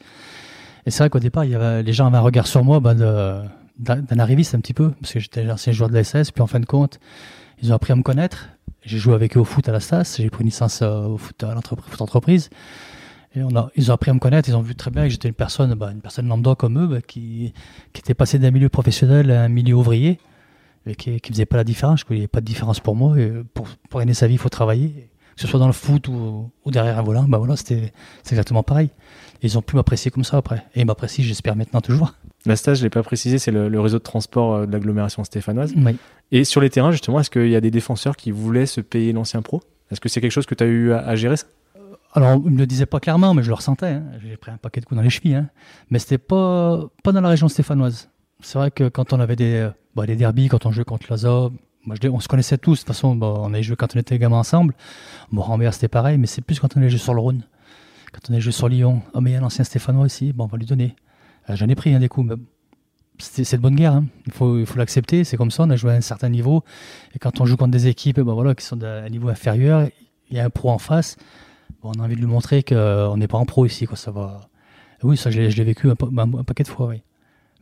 Et 0.87 0.91
c'est 0.91 0.99
vrai 0.99 1.11
qu'au 1.11 1.21
départ, 1.21 1.45
il 1.45 1.53
y 1.53 1.55
avait, 1.55 1.83
les 1.83 1.93
gens 1.93 2.07
avaient 2.07 2.19
un 2.19 2.23
regard 2.23 2.47
sur 2.47 2.65
moi 2.65 2.81
ben, 2.81 2.95
d'un 3.79 4.19
arriviste 4.19 4.55
un 4.55 4.61
petit 4.61 4.75
peu, 4.75 4.91
parce 4.91 5.13
que 5.13 5.21
j'étais 5.21 5.49
ancien 5.51 5.73
joueur 5.73 5.91
de 5.91 5.95
la 5.95 6.03
puis 6.03 6.43
en 6.43 6.47
fin 6.47 6.61
de 6.61 6.67
compte, 6.67 6.99
ils 7.63 7.73
ont 7.73 7.77
appris 7.77 7.93
à 7.93 7.97
me 7.97 8.03
connaître. 8.03 8.49
J'ai 8.85 8.99
joué 8.99 9.15
avec 9.15 9.37
eux 9.37 9.41
au 9.41 9.45
foot 9.45 9.69
à 9.69 9.73
la 9.73 9.81
Stas, 9.81 10.17
j'ai 10.19 10.29
pris 10.29 10.43
une 10.43 10.49
licence 10.49 10.81
euh, 10.83 11.07
au 11.07 11.17
foot 11.17 11.43
à 11.45 11.55
l'entreprise. 11.55 12.51
Et 13.35 13.43
on 13.43 13.57
a, 13.57 13.71
ils 13.77 13.91
ont 13.91 13.95
appris 13.95 14.11
à 14.11 14.15
me 14.15 14.19
connaître, 14.19 14.49
ils 14.49 14.57
ont 14.57 14.63
vu 14.63 14.75
très 14.75 14.91
bien 14.91 15.05
que 15.05 15.09
j'étais 15.09 15.29
une 15.29 15.35
personne, 15.35 15.73
bah, 15.75 15.91
une 15.93 16.01
personne 16.01 16.27
lambda 16.27 16.55
comme 16.55 16.79
eux, 16.79 16.87
bah, 16.87 17.01
qui, 17.01 17.55
qui 17.93 18.01
était 18.01 18.15
passée 18.15 18.39
d'un 18.39 18.51
milieu 18.51 18.69
professionnel 18.69 19.31
à 19.31 19.45
un 19.45 19.49
milieu 19.49 19.75
ouvrier, 19.75 20.19
et 20.87 20.95
qui 20.95 21.11
ne 21.13 21.19
faisait 21.29 21.47
pas 21.47 21.57
la 21.57 21.65
différence. 21.65 22.03
Il 22.11 22.15
n'y 22.15 22.19
avait 22.21 22.29
pas 22.29 22.41
de 22.41 22.47
différence 22.47 22.81
pour 22.81 22.97
moi. 22.97 23.19
Et 23.19 23.31
pour, 23.55 23.69
pour 23.89 24.01
gagner 24.01 24.15
sa 24.15 24.27
vie, 24.27 24.35
il 24.35 24.39
faut 24.39 24.49
travailler. 24.49 25.09
Que 25.35 25.41
ce 25.41 25.47
soit 25.49 25.59
dans 25.59 25.67
le 25.67 25.73
foot 25.73 26.09
ou, 26.09 26.51
ou 26.65 26.71
derrière 26.71 26.99
un 26.99 27.03
volant, 27.03 27.25
bah 27.25 27.39
voilà, 27.39 27.57
c'était 27.57 27.93
exactement 28.31 28.63
pareil. 28.63 28.91
ils 29.43 29.57
ont 29.57 29.63
pu 29.63 29.77
m'apprécier 29.77 30.11
comme 30.11 30.25
ça 30.25 30.37
après. 30.37 30.65
Et 30.75 30.81
ils 30.81 30.87
m'apprécient, 30.87 31.25
j'espère 31.25 31.57
maintenant 31.57 31.81
toujours. 31.81 32.15
La 32.45 32.55
stage, 32.57 32.79
je 32.79 32.83
l'ai 32.83 32.91
pas 32.91 33.03
précisé, 33.03 33.39
c'est 33.39 33.51
le, 33.51 33.69
le 33.71 33.81
réseau 33.81 33.99
de 33.99 34.03
transport 34.03 34.55
euh, 34.55 34.67
de 34.67 34.73
l'agglomération 34.73 35.25
stéphanoise. 35.25 35.73
Oui. 35.77 35.97
Et 36.33 36.45
sur 36.45 36.61
les 36.61 36.69
terrains, 36.71 36.91
justement, 36.91 37.19
est-ce 37.21 37.31
qu'il 37.31 37.49
y 37.49 37.57
a 37.57 37.61
des 37.63 37.71
défenseurs 37.71 38.17
qui 38.17 38.31
voulaient 38.31 38.67
se 38.67 38.81
payer 38.83 39.13
l'ancien 39.13 39.41
pro? 39.43 39.63
Est-ce 39.91 40.01
que 40.01 40.09
c'est 40.11 40.21
quelque 40.21 40.33
chose 40.33 40.47
que 40.47 40.55
tu 40.55 40.65
as 40.65 40.67
eu 40.67 40.93
à, 40.93 40.99
à 40.99 41.15
gérer 41.15 41.37
ça? 41.39 41.47
Alors, 42.15 42.39
on 42.45 42.51
ne 42.51 42.59
le 42.59 42.67
disait 42.67 42.85
pas 42.85 43.01
clairement, 43.01 43.33
mais 43.33 43.43
je 43.43 43.49
le 43.49 43.55
ressentais. 43.55 43.87
hein. 43.87 44.03
J'ai 44.23 44.37
pris 44.37 44.51
un 44.51 44.59
paquet 44.59 44.81
de 44.83 44.85
coups 44.87 44.97
dans 44.97 45.03
les 45.03 45.09
chevilles. 45.11 45.37
hein. 45.37 45.49
Mais 45.89 45.99
c'était 45.99 46.19
pas, 46.19 46.85
pas 47.03 47.13
dans 47.13 47.23
la 47.23 47.31
région 47.31 47.49
stéphanoise. 47.49 48.11
C'est 48.43 48.59
vrai 48.59 48.71
que 48.71 48.89
quand 48.89 49.13
on 49.13 49.21
avait 49.21 49.37
des, 49.37 49.55
euh, 49.55 49.71
bah, 49.95 50.07
des 50.07 50.17
derbies, 50.17 50.49
quand 50.49 50.67
on 50.67 50.73
jouait 50.73 50.85
contre 50.85 51.07
l'Aza, 51.11 51.49
on 52.11 52.21
se 52.21 52.29
connaissait 52.29 52.59
tous. 52.59 52.75
De 52.75 52.79
toute 52.81 52.89
façon, 52.89 53.15
bah, 53.17 53.35
on 53.39 53.53
avait 53.55 53.63
joué 53.63 53.77
quand 53.77 53.95
on 53.97 53.99
était 53.99 54.19
gamins 54.19 54.39
ensemble. 54.39 54.75
Bon, 55.31 55.43
Rambert, 55.43 55.75
c'était 55.75 55.89
pareil, 55.89 56.19
mais 56.19 56.27
c'est 56.27 56.43
plus 56.43 56.61
quand 56.61 56.77
on 56.77 56.81
avait 56.81 56.91
joué 56.91 56.99
sur 56.99 57.15
le 57.15 57.21
Rhône. 57.21 57.43
Quand 58.13 58.21
on 58.29 58.33
avait 58.33 58.43
joué 58.43 58.53
sur 58.53 58.69
Lyon. 58.69 59.03
Ah, 59.15 59.21
mais 59.21 59.31
il 59.31 59.33
y 59.35 59.37
a 59.37 59.41
un 59.41 59.45
ancien 59.45 59.65
Stéphanois 59.65 60.07
ici. 60.07 60.33
Bon, 60.33 60.45
on 60.45 60.49
va 60.49 60.59
lui 60.59 60.67
donner. 60.67 60.97
Euh, 61.51 61.57
J'en 61.57 61.69
ai 61.69 61.75
pris 61.75 61.95
un 61.95 62.01
des 62.01 62.09
coups, 62.09 62.29
mais 62.29 62.37
c'est 63.19 63.57
de 63.57 63.63
bonne 63.63 63.75
guerre. 63.77 63.95
hein. 63.95 64.07
Il 64.27 64.33
faut 64.33 64.65
l'accepter. 64.77 65.25
C'est 65.25 65.37
comme 65.37 65.51
ça. 65.51 65.63
On 65.63 65.71
a 65.71 65.77
joué 65.77 65.93
à 65.93 65.95
un 65.95 66.01
certain 66.01 66.29
niveau. 66.29 66.63
Et 67.15 67.19
quand 67.19 67.41
on 67.41 67.47
joue 67.47 67.57
contre 67.57 67.71
des 67.71 67.87
équipes 67.87 68.21
ben 68.21 68.33
voilà, 68.35 68.55
qui 68.55 68.65
sont 68.67 68.77
d'un 68.77 69.09
niveau 69.09 69.29
inférieur, 69.29 69.89
il 70.31 70.37
y 70.37 70.41
a 70.41 70.45
un 70.45 70.51
pro 70.51 70.71
en 70.71 70.79
face. 70.79 71.17
On 71.83 71.93
a 71.93 72.03
envie 72.03 72.15
de 72.17 72.21
lui 72.21 72.27
montrer 72.27 72.63
qu'on 72.63 73.17
n'est 73.17 73.29
pas 73.29 73.39
en 73.39 73.47
pro 73.47 73.67
ici. 73.67 73.87
Ça 73.95 74.11
va. 74.11 74.41
Oui, 75.03 75.17
ça, 75.17 75.31
je 75.31 75.41
l'ai 75.41 75.65
vécu 75.65 75.91
un, 75.91 75.97
pa- 75.97 76.07
un- 76.17 76.35
un 76.39 76.45
paquet 76.45 76.63
de 76.65 76.69
fois. 76.69 76.93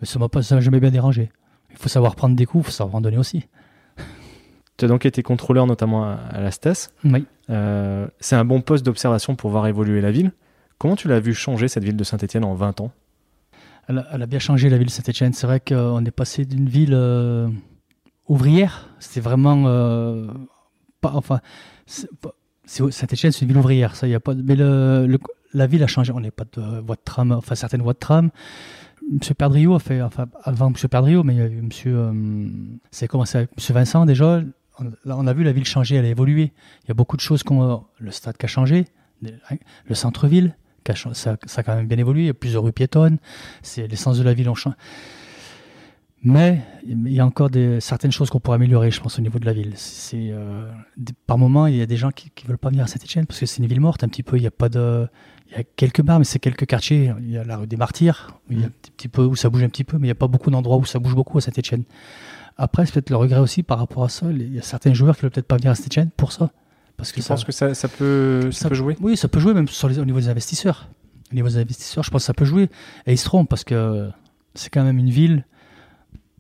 Mais 0.00 0.06
ça 0.06 0.18
m'a 0.18 0.28
ça 0.42 0.54
m'a 0.54 0.60
jamais 0.60 0.80
bien 0.80 0.90
dérangé. 0.90 1.30
Il 1.70 1.76
faut 1.76 1.88
savoir 1.88 2.16
prendre 2.16 2.34
des 2.36 2.46
coups, 2.46 2.64
il 2.64 2.66
faut 2.66 2.72
savoir 2.72 2.96
en 2.96 3.00
donner 3.00 3.18
aussi. 3.18 3.46
Tu 4.76 4.86
as 4.86 4.88
donc 4.88 5.04
été 5.04 5.22
contrôleur, 5.22 5.66
notamment 5.66 6.04
à, 6.04 6.14
à 6.14 6.40
la 6.40 6.50
STAS. 6.50 6.88
Oui. 7.04 7.26
Euh, 7.50 8.06
c'est 8.18 8.34
un 8.34 8.46
bon 8.46 8.62
poste 8.62 8.82
d'observation 8.86 9.36
pour 9.36 9.50
voir 9.50 9.66
évoluer 9.66 10.00
la 10.00 10.10
ville. 10.10 10.32
Comment 10.78 10.96
tu 10.96 11.06
l'as 11.06 11.20
vu 11.20 11.34
changer 11.34 11.68
cette 11.68 11.84
ville 11.84 11.96
de 11.96 12.04
Saint-Etienne 12.04 12.44
en 12.46 12.54
20 12.54 12.80
ans? 12.80 12.90
Elle 13.88 13.98
a, 13.98 14.06
elle 14.12 14.22
a 14.22 14.26
bien 14.26 14.38
changé 14.38 14.70
la 14.70 14.78
ville 14.78 14.86
de 14.86 14.90
Saint-Etienne. 14.92 15.34
C'est 15.34 15.46
vrai 15.46 15.60
qu'on 15.60 16.02
est 16.06 16.10
passé 16.10 16.46
d'une 16.46 16.66
ville 16.66 16.94
euh, 16.94 17.50
ouvrière. 18.26 18.88
C'était 19.00 19.20
vraiment 19.20 19.64
euh, 19.66 20.28
pas. 21.02 21.12
Enfin, 21.14 21.40
Saint-Etienne, 22.64 23.32
c'est 23.32 23.42
une 23.42 23.48
ville 23.48 23.58
ouvrière. 23.58 23.96
Ça, 23.96 24.06
y 24.08 24.14
a 24.14 24.20
pas. 24.20 24.34
mais 24.34 24.56
le, 24.56 25.06
le- 25.06 25.18
la 25.52 25.66
ville 25.66 25.82
a 25.82 25.88
changé. 25.88 26.12
On 26.14 26.20
n'est 26.20 26.30
pas 26.30 26.44
de 26.56 26.80
voie 26.80 26.96
de 26.96 27.00
tram. 27.04 27.32
Enfin, 27.32 27.54
certaines 27.54 27.82
voies 27.82 27.92
de 27.94 27.98
tram. 27.98 28.30
Monsieur 29.10 29.34
Perdriau 29.34 29.74
a 29.74 29.80
fait. 29.80 30.00
Enfin, 30.02 30.26
avant 30.44 30.70
Monsieur 30.70 30.88
Perdriau, 30.88 31.24
mais 31.24 31.34
il 31.34 31.38
y 31.38 31.42
a 31.42 31.46
eu 31.46 31.62
Monsieur. 31.62 31.96
Euh, 31.96 32.48
c'est 32.90 33.08
commencé 33.08 33.38
avec 33.38 33.50
Monsieur 33.56 33.74
Vincent 33.74 34.06
déjà. 34.06 34.42
On, 35.04 35.26
a 35.26 35.32
vu 35.34 35.44
la 35.44 35.52
ville 35.52 35.66
changer. 35.66 35.96
Elle 35.96 36.06
a 36.06 36.08
évolué. 36.08 36.52
Il 36.84 36.88
y 36.88 36.90
a 36.90 36.94
beaucoup 36.94 37.16
de 37.16 37.20
choses. 37.20 37.42
qu'on 37.42 37.84
le 37.98 38.10
stade 38.10 38.36
qui 38.36 38.46
a 38.46 38.48
changé. 38.48 38.86
Le 39.20 39.94
centre-ville. 39.94 40.56
Ça, 41.12 41.36
ça 41.44 41.60
a 41.60 41.62
quand 41.62 41.76
même 41.76 41.86
bien 41.86 41.98
évolué. 41.98 42.22
Il 42.22 42.26
y 42.26 42.30
a 42.30 42.34
plusieurs 42.34 42.64
rues 42.64 42.72
piétonnes 42.72 43.18
c'est 43.62 43.86
l'essence 43.86 44.18
de 44.18 44.24
la 44.24 44.32
ville 44.32 44.48
en 44.48 44.54
changé. 44.54 44.76
Mais 46.22 46.60
il 46.86 47.12
y 47.12 47.18
a 47.20 47.24
encore 47.24 47.48
des, 47.48 47.80
certaines 47.80 48.12
choses 48.12 48.28
qu'on 48.28 48.40
pourrait 48.40 48.56
améliorer, 48.56 48.90
je 48.90 49.00
pense, 49.00 49.18
au 49.18 49.22
niveau 49.22 49.38
de 49.38 49.46
la 49.46 49.54
ville. 49.54 49.72
C'est, 49.76 50.28
euh, 50.32 50.70
par 51.26 51.38
moment, 51.38 51.66
il 51.66 51.76
y 51.76 51.80
a 51.82 51.86
des 51.86 51.96
gens 51.96 52.10
qui 52.10 52.30
ne 52.42 52.48
veulent 52.48 52.58
pas 52.58 52.68
venir 52.68 52.84
à 52.84 52.86
Saint-Etienne 52.86 53.24
parce 53.26 53.40
que 53.40 53.46
c'est 53.46 53.62
une 53.62 53.66
ville 53.68 53.80
morte 53.80 54.04
un 54.04 54.08
petit 54.08 54.22
peu. 54.22 54.36
Il 54.36 54.42
y 54.42 54.46
a 54.46 54.50
pas 54.50 54.68
de, 54.68 55.08
il 55.50 55.56
y 55.56 55.60
a 55.60 55.64
quelques 55.76 56.02
bars, 56.02 56.18
mais 56.18 56.26
c'est 56.26 56.38
quelques 56.38 56.66
quartiers. 56.66 57.12
Il 57.20 57.30
y 57.30 57.38
a 57.38 57.44
la 57.44 57.56
rue 57.56 57.66
des 57.66 57.78
Martyrs, 57.78 58.38
où 58.48 58.52
il 58.52 58.60
y 58.60 58.62
a 58.62 58.66
un 58.66 58.70
petit, 58.70 58.90
petit 58.90 59.08
peu 59.08 59.24
où 59.24 59.34
ça 59.34 59.48
bouge 59.48 59.62
un 59.62 59.70
petit 59.70 59.84
peu, 59.84 59.96
mais 59.96 60.02
il 60.08 60.08
n'y 60.08 60.12
a 60.12 60.16
pas 60.16 60.28
beaucoup 60.28 60.50
d'endroits 60.50 60.76
où 60.76 60.84
ça 60.84 60.98
bouge 60.98 61.14
beaucoup 61.14 61.38
à 61.38 61.40
Saint-Etienne. 61.40 61.84
Après, 62.58 62.84
c'est 62.84 62.92
peut-être 62.92 63.08
le 63.10 63.16
regret 63.16 63.40
aussi 63.40 63.62
par 63.62 63.78
rapport 63.78 64.04
à 64.04 64.10
ça. 64.10 64.26
Il 64.30 64.54
y 64.54 64.58
a 64.58 64.62
certains 64.62 64.92
joueurs 64.92 65.16
qui 65.16 65.20
ne 65.20 65.22
veulent 65.22 65.30
peut-être 65.32 65.46
pas 65.48 65.56
venir 65.56 65.70
à 65.70 65.74
Saint-Etienne 65.74 66.10
pour 66.18 66.32
ça. 66.32 66.50
Parce 66.98 67.12
que 67.12 67.16
Tu 67.16 67.22
ça- 67.22 67.34
penses 67.34 67.44
que 67.44 67.52
ça, 67.52 67.72
ça 67.72 67.88
peut, 67.88 68.50
ça 68.52 68.64
ça- 68.64 68.68
peut 68.68 68.74
jouer? 68.74 68.94
Oui, 69.00 69.16
ça 69.16 69.28
peut 69.28 69.40
jouer 69.40 69.54
même 69.54 69.68
sur 69.68 69.88
les- 69.88 69.98
au 69.98 70.04
niveau 70.04 70.20
des 70.20 70.28
investisseurs. 70.28 70.90
Au 71.32 71.34
niveau 71.34 71.48
des 71.48 71.56
investisseurs, 71.56 72.04
je 72.04 72.10
pense 72.10 72.20
que 72.22 72.26
ça 72.26 72.34
peut 72.34 72.44
jouer. 72.44 72.68
Et 73.06 73.12
ils 73.14 73.18
se 73.18 73.24
trompent 73.24 73.48
parce 73.48 73.64
que 73.64 74.10
c'est 74.54 74.68
quand 74.68 74.84
même 74.84 74.98
une 74.98 75.08
ville. 75.08 75.46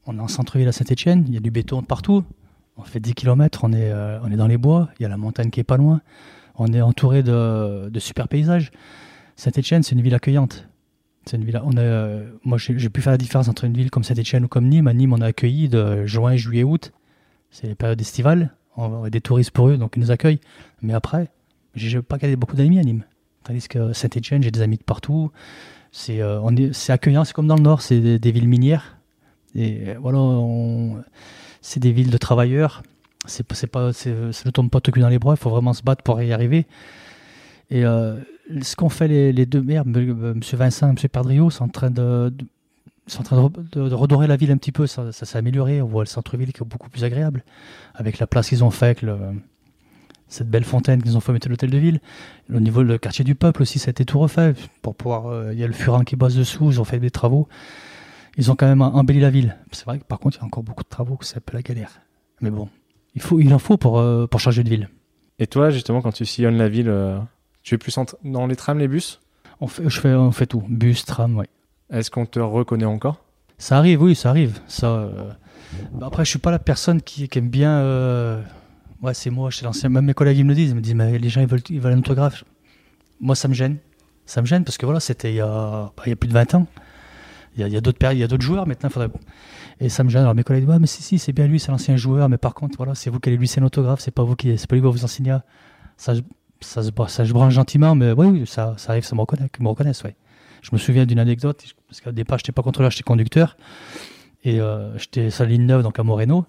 On 0.06 0.16
est 0.16 0.20
en 0.20 0.28
centre-ville 0.28 0.68
à 0.68 0.72
Saint-Etienne, 0.72 1.24
il 1.28 1.34
y 1.34 1.36
a 1.36 1.40
du 1.40 1.50
béton 1.50 1.82
partout. 1.82 2.24
On 2.76 2.82
fait 2.82 3.00
10 3.00 3.14
km, 3.14 3.60
on 3.64 3.72
est, 3.72 3.90
euh, 3.92 4.18
on 4.22 4.30
est 4.30 4.36
dans 4.36 4.46
les 4.46 4.56
bois, 4.56 4.88
il 4.98 5.02
y 5.02 5.06
a 5.06 5.08
la 5.08 5.16
montagne 5.18 5.50
qui 5.50 5.60
est 5.60 5.64
pas 5.64 5.76
loin. 5.76 6.00
On 6.56 6.72
est 6.72 6.80
entouré 6.80 7.22
de, 7.22 7.90
super 7.98 8.28
paysages. 8.28 8.70
Saint-Etienne, 9.36 9.82
c'est 9.82 9.94
une 9.94 10.02
ville 10.02 10.14
accueillante. 10.14 10.68
C'est 11.26 11.36
une 11.36 11.44
ville. 11.44 11.60
On 11.64 11.76
a, 11.76 11.80
euh, 11.80 12.30
moi, 12.44 12.58
pu 12.58 13.00
faire 13.00 13.12
la 13.12 13.18
différence 13.18 13.48
entre 13.48 13.64
une 13.64 13.74
ville 13.74 13.90
comme 13.90 14.04
Saint-Etienne 14.04 14.44
ou 14.44 14.48
comme 14.48 14.68
Nîmes. 14.68 14.88
À 14.88 14.94
Nîmes, 14.94 15.12
on 15.12 15.20
a 15.20 15.26
accueilli 15.26 15.68
de 15.68 16.06
juin, 16.06 16.36
juillet, 16.36 16.64
août. 16.64 16.92
C'est 17.50 17.66
les 17.66 17.74
périodes 17.74 18.00
estivales. 18.00 18.54
On 18.76 19.04
a 19.04 19.10
des 19.10 19.20
touristes 19.20 19.50
pour 19.50 19.68
eux, 19.68 19.76
donc 19.76 19.94
ils 19.96 20.00
nous 20.00 20.10
accueillent. 20.10 20.40
Mais 20.82 20.94
après, 20.94 21.28
j'ai 21.74 22.00
pas 22.02 22.18
gardé 22.18 22.36
beaucoup 22.36 22.56
d'amis 22.56 22.78
à 22.78 22.82
Nîmes. 22.82 23.04
Tandis 23.44 23.68
que 23.68 23.92
Saint-Etienne, 23.92 24.42
j'ai 24.42 24.50
des 24.50 24.62
amis 24.62 24.76
de 24.76 24.82
partout. 24.84 25.30
C'est 25.92 26.20
euh, 26.20 26.46
est- 26.50 26.90
accueillant, 26.90 27.24
c'est 27.24 27.32
comme 27.34 27.46
dans 27.48 27.56
le 27.56 27.62
Nord, 27.62 27.82
c'est 27.82 28.18
des 28.18 28.32
villes 28.32 28.48
minières. 28.48 28.99
Et 29.54 29.88
euh, 29.88 29.94
voilà, 30.00 31.02
c'est 31.60 31.80
des 31.80 31.92
villes 31.92 32.10
de 32.10 32.18
travailleurs. 32.18 32.82
C'est 33.26 33.42
pas- 33.44 33.92
ça 33.92 34.10
ne 34.10 34.50
tombe 34.50 34.70
pas 34.70 34.80
tout 34.80 34.90
cul 34.92 35.00
dans 35.00 35.08
les 35.08 35.18
bras, 35.18 35.34
il 35.34 35.36
faut 35.40 35.50
vraiment 35.50 35.72
se 35.72 35.82
battre 35.82 36.02
pour 36.02 36.20
y 36.22 36.32
arriver. 36.32 36.66
Et 37.70 37.84
euh, 37.84 38.16
ce 38.62 38.74
qu'ont 38.76 38.88
fait 38.88 39.08
les, 39.08 39.46
deux 39.46 39.62
maires, 39.62 39.84
M. 39.86 39.94
M. 39.96 40.40
Vincent 40.54 40.86
et 40.88 40.90
M. 40.90 40.96
Perdriau, 41.10 41.50
sont 41.50 41.64
en 41.64 41.68
train 41.68 41.90
de, 41.90 42.32
de- 42.36 42.46
en 43.18 43.22
train 43.22 43.50
de, 43.72 43.88
de- 43.88 43.94
redorer 43.94 44.26
la 44.26 44.36
ville 44.36 44.50
un 44.52 44.56
petit 44.56 44.72
peu. 44.72 44.86
Ça, 44.86 45.12
ça 45.12 45.26
s'est 45.26 45.38
amélioré. 45.38 45.82
On 45.82 45.86
voit 45.86 46.02
le 46.02 46.08
centre-ville 46.08 46.52
qui 46.52 46.62
est 46.62 46.66
beaucoup 46.66 46.88
plus 46.88 47.04
agréable. 47.04 47.44
Avec 47.94 48.18
la 48.18 48.26
place 48.26 48.48
qu'ils 48.48 48.64
ont 48.64 48.70
fait, 48.70 48.86
avec 48.86 49.04
cette 50.28 50.48
belle 50.48 50.64
fontaine 50.64 51.02
qu'ils 51.02 51.16
ont 51.16 51.20
fait 51.20 51.32
mettre 51.32 51.48
l'hôtel 51.48 51.70
de 51.70 51.78
ville. 51.78 52.00
Au 52.54 52.60
niveau 52.60 52.82
du 52.84 52.98
quartier 52.98 53.24
du 53.24 53.34
peuple 53.34 53.62
aussi, 53.62 53.78
ça 53.80 53.88
a 53.88 53.90
été 53.90 54.04
tout 54.04 54.18
refait. 54.18 54.54
Pour 54.80 54.94
pouvoir, 54.94 55.26
euh, 55.26 55.52
il 55.52 55.58
y 55.58 55.64
a 55.64 55.66
le 55.66 55.72
furin 55.72 56.04
qui 56.04 56.16
bosse 56.16 56.34
dessous, 56.36 56.70
ils 56.70 56.80
ont 56.80 56.84
fait 56.84 57.00
des 57.00 57.10
travaux. 57.10 57.48
Ils 58.40 58.50
ont 58.50 58.56
quand 58.56 58.66
même 58.66 58.82
embelli 58.82 59.20
la 59.20 59.30
ville. 59.30 59.56
C'est 59.70 59.84
vrai 59.84 59.98
que 59.98 60.04
par 60.04 60.18
contre, 60.18 60.38
il 60.38 60.40
y 60.40 60.42
a 60.42 60.46
encore 60.46 60.62
beaucoup 60.62 60.82
de 60.82 60.88
travaux, 60.88 61.16
que 61.16 61.24
c'est 61.24 61.36
un 61.36 61.42
peu 61.44 61.54
la 61.56 61.62
galère. 61.62 62.00
Mais 62.40 62.50
bon, 62.50 62.68
il, 63.14 63.20
faut, 63.22 63.38
il 63.38 63.52
en 63.54 63.58
faut 63.58 63.76
pour, 63.76 63.98
euh, 63.98 64.26
pour 64.26 64.40
changer 64.40 64.64
de 64.64 64.68
ville. 64.70 64.88
Et 65.38 65.46
toi, 65.46 65.70
justement, 65.70 66.00
quand 66.02 66.12
tu 66.12 66.24
sillonnes 66.26 66.56
la 66.56 66.68
ville, 66.68 66.88
euh, 66.88 67.18
tu 67.62 67.74
es 67.74 67.78
plus 67.78 67.96
dans 68.24 68.46
les 68.46 68.56
trams, 68.56 68.78
les 68.78 68.88
bus? 68.88 69.20
On 69.60 69.66
fait, 69.66 69.88
je 69.88 70.00
fais, 70.00 70.14
on 70.14 70.32
fait 70.32 70.46
tout. 70.46 70.62
Bus, 70.68 71.04
tram, 71.04 71.36
ouais. 71.36 71.48
Est-ce 71.90 72.10
qu'on 72.10 72.24
te 72.26 72.40
reconnaît 72.40 72.86
encore? 72.86 73.22
Ça 73.58 73.76
arrive, 73.76 74.02
oui, 74.02 74.14
ça 74.14 74.30
arrive. 74.30 74.60
Ça, 74.66 74.86
euh, 74.86 75.30
bah 75.92 76.06
Après, 76.06 76.24
je 76.24 76.30
suis 76.30 76.38
pas 76.38 76.50
la 76.50 76.58
personne 76.58 77.02
qui, 77.02 77.28
qui 77.28 77.38
aime 77.38 77.48
bien. 77.50 77.72
euh, 77.80 78.42
Ouais, 79.02 79.12
c'est 79.14 79.30
moi, 79.30 79.50
c'est 79.50 79.64
l'ancien. 79.64 79.88
Même 79.90 80.04
mes 80.06 80.14
collègues, 80.14 80.38
ils 80.38 80.44
me 80.44 80.50
le 80.50 80.54
disent. 80.54 80.70
Ils 80.70 80.76
me 80.76 80.80
disent, 80.80 80.94
mais 80.94 81.18
les 81.18 81.28
gens, 81.28 81.40
ils 81.42 81.46
veulent, 81.46 81.62
ils 81.68 81.80
veulent 81.80 81.92
un 81.94 81.98
autographe. 81.98 82.44
Moi, 83.20 83.34
ça 83.34 83.48
me 83.48 83.54
gêne. 83.54 83.76
Ça 84.26 84.40
me 84.40 84.46
gêne 84.46 84.64
parce 84.64 84.78
que 84.78 84.86
voilà, 84.86 85.00
c'était 85.00 85.32
il, 85.32 85.36
y 85.36 85.40
a- 85.40 85.90
bah, 85.96 86.02
il 86.06 86.10
y 86.10 86.12
a 86.12 86.16
plus 86.16 86.28
de 86.28 86.32
20 86.34 86.54
ans. 86.54 86.66
Il 87.56 87.66
y 87.66 87.74
a, 87.74 87.78
a 87.78 87.80
d'autres 87.80 88.40
joueurs 88.40 88.66
maintenant. 88.66 88.90
Et 89.80 89.88
ça 89.88 90.04
me 90.04 90.08
gêne. 90.08 90.22
Alors 90.22 90.34
mes 90.34 90.44
collègues 90.44 90.64
disent, 90.64 90.72
ouais, 90.72 90.78
mais 90.78 90.86
si, 90.86 91.02
si, 91.02 91.18
c'est 91.18 91.32
bien 91.32 91.46
lui, 91.46 91.58
c'est 91.58 91.70
l'ancien 91.70 91.96
joueur. 91.96 92.28
Mais 92.28 92.38
par 92.38 92.54
contre, 92.54 92.76
voilà, 92.76 92.94
c'est 92.94 93.10
vous 93.10 93.18
qui 93.18 93.28
allez 93.28 93.36
lui 93.36 93.44
laisser 93.46 93.60
un 93.60 93.64
autographe. 93.64 94.00
C'est 94.00 94.10
pas 94.10 94.22
vous 94.22 94.36
qui, 94.36 94.56
c'est 94.56 94.68
pas 94.68 94.76
lui 94.76 94.82
qui 94.82 94.84
va 94.84 94.90
vous 94.90 95.04
enseigner. 95.04 95.36
Ça, 95.96 96.14
ça, 96.60 96.82
ça, 97.08 97.24
je 97.24 97.32
branche 97.32 97.54
gentiment, 97.54 97.94
mais 97.94 98.12
oui, 98.12 98.26
oui, 98.26 98.46
ça, 98.46 98.76
arrive, 98.88 99.04
ça 99.04 99.14
me 99.14 99.20
reconnaît, 99.20 99.48
me 99.58 99.68
reconnaissent, 99.68 100.02
ouais. 100.04 100.16
Je 100.62 100.70
me 100.72 100.78
souviens 100.78 101.06
d'une 101.06 101.18
anecdote, 101.18 101.64
parce 101.88 102.00
qu'au 102.00 102.12
départ, 102.12 102.38
j'étais 102.38 102.52
pas 102.52 102.62
contrôleur, 102.62 102.90
j'étais 102.90 103.02
conducteur. 103.02 103.56
Et 104.44 104.60
euh, 104.60 104.96
j'étais 104.98 105.30
sur 105.30 105.44
la 105.44 105.50
ligne 105.50 105.64
9, 105.64 105.82
donc 105.82 105.98
à 105.98 106.02
Moreno. 106.02 106.44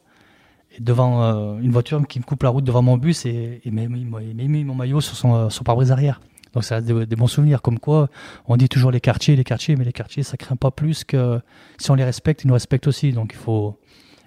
Et 0.78 0.82
devant 0.82 1.24
euh, 1.24 1.60
une 1.60 1.72
voiture 1.72 2.06
qui 2.08 2.20
me 2.20 2.24
coupe 2.24 2.44
la 2.44 2.50
route 2.50 2.64
devant 2.64 2.82
mon 2.82 2.98
bus 2.98 3.26
et 3.26 3.62
m'a 3.66 3.88
mis, 3.88 4.02
il 4.02 4.08
m'a 4.10 4.20
mis 4.20 4.64
mon 4.64 4.76
maillot 4.76 5.02
sur 5.02 5.16
son, 5.16 5.34
euh, 5.34 5.50
son 5.50 5.64
pare-brise 5.64 5.92
arrière. 5.92 6.22
Donc 6.54 6.64
ça 6.64 6.78
a 6.78 6.82
des, 6.82 7.06
des 7.06 7.16
bons 7.16 7.28
souvenirs. 7.28 7.62
Comme 7.62 7.80
quoi, 7.80 8.10
on 8.48 8.58
dit 8.58 8.70
toujours 8.70 8.92
les 8.92 9.00
quartiers, 9.02 9.36
les 9.36 9.44
quartiers, 9.44 9.76
mais 9.76 9.86
les 9.86 9.94
quartiers, 9.94 10.24
ça 10.24 10.38
craint 10.38 10.56
pas 10.56 10.72
plus 10.72 11.04
que 11.04 11.40
si 11.78 11.92
on 11.92 11.96
les 11.96 12.04
respecte, 12.04 12.44
ils 12.44 12.48
nous 12.48 12.54
respectent 12.54 12.88
aussi. 12.88 13.14
Donc 13.14 13.32
il 13.34 13.40
faut. 13.40 13.78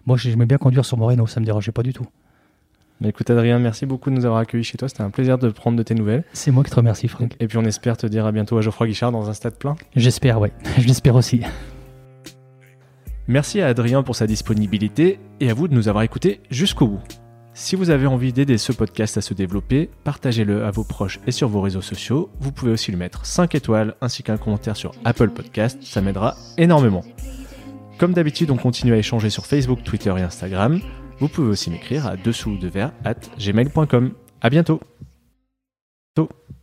Moi, 0.06 0.16
j'aimais 0.16 0.46
bien 0.46 0.58
conduire 0.58 0.84
sur 0.84 0.96
Moreno, 0.98 1.26
ça 1.26 1.40
me 1.40 1.46
dérangeait 1.46 1.72
pas 1.72 1.82
du 1.82 1.92
tout. 1.92 2.06
Mais 3.00 3.08
Écoute, 3.08 3.28
Adrien, 3.30 3.58
merci 3.58 3.86
beaucoup 3.86 4.10
de 4.10 4.14
nous 4.14 4.24
avoir 4.24 4.40
accueillis 4.40 4.64
chez 4.64 4.78
toi. 4.78 4.88
C'était 4.88 5.02
un 5.02 5.10
plaisir 5.10 5.38
de 5.38 5.48
prendre 5.48 5.76
de 5.76 5.82
tes 5.82 5.94
nouvelles. 5.94 6.24
C'est 6.32 6.50
moi 6.50 6.62
qui 6.62 6.70
te 6.70 6.76
remercie, 6.76 7.08
Franck. 7.08 7.34
Et 7.40 7.48
puis, 7.48 7.58
on 7.58 7.64
espère 7.64 7.96
te 7.96 8.06
dire 8.06 8.24
à 8.24 8.32
bientôt 8.32 8.56
à 8.56 8.60
Geoffroy 8.60 8.86
Guichard 8.86 9.12
dans 9.12 9.28
un 9.28 9.32
stade 9.32 9.56
plein. 9.56 9.76
J'espère, 9.96 10.40
ouais. 10.40 10.52
Je 10.78 10.86
l'espère 10.86 11.16
aussi. 11.16 11.40
Merci 13.26 13.60
à 13.62 13.68
Adrien 13.68 14.02
pour 14.02 14.16
sa 14.16 14.26
disponibilité 14.26 15.18
et 15.40 15.50
à 15.50 15.54
vous 15.54 15.66
de 15.66 15.74
nous 15.74 15.88
avoir 15.88 16.04
écoutés 16.04 16.40
jusqu'au 16.50 16.86
bout. 16.86 17.23
Si 17.56 17.76
vous 17.76 17.90
avez 17.90 18.08
envie 18.08 18.32
d'aider 18.32 18.58
ce 18.58 18.72
podcast 18.72 19.16
à 19.16 19.20
se 19.20 19.32
développer, 19.32 19.88
partagez-le 20.02 20.64
à 20.64 20.72
vos 20.72 20.82
proches 20.82 21.20
et 21.28 21.30
sur 21.30 21.48
vos 21.48 21.60
réseaux 21.60 21.82
sociaux. 21.82 22.28
Vous 22.40 22.50
pouvez 22.50 22.72
aussi 22.72 22.90
lui 22.90 22.98
mettre 22.98 23.24
5 23.26 23.54
étoiles 23.54 23.94
ainsi 24.00 24.24
qu'un 24.24 24.36
commentaire 24.36 24.76
sur 24.76 24.90
Apple 25.04 25.30
Podcast, 25.30 25.78
ça 25.80 26.00
m'aidera 26.00 26.36
énormément. 26.58 27.04
Comme 27.96 28.12
d'habitude, 28.12 28.50
on 28.50 28.56
continue 28.56 28.92
à 28.92 28.96
échanger 28.96 29.30
sur 29.30 29.46
Facebook, 29.46 29.84
Twitter 29.84 30.12
et 30.18 30.22
Instagram. 30.22 30.80
Vous 31.20 31.28
pouvez 31.28 31.48
aussi 31.48 31.70
m'écrire 31.70 32.08
à 32.08 32.16
dessous 32.16 32.56
de 32.58 32.66
verre 32.66 32.92
at 33.04 33.14
gmail.com. 33.38 34.12
À 34.40 34.50
bientôt. 34.50 34.80
Tôt. 36.16 36.28
Tôt. 36.28 36.54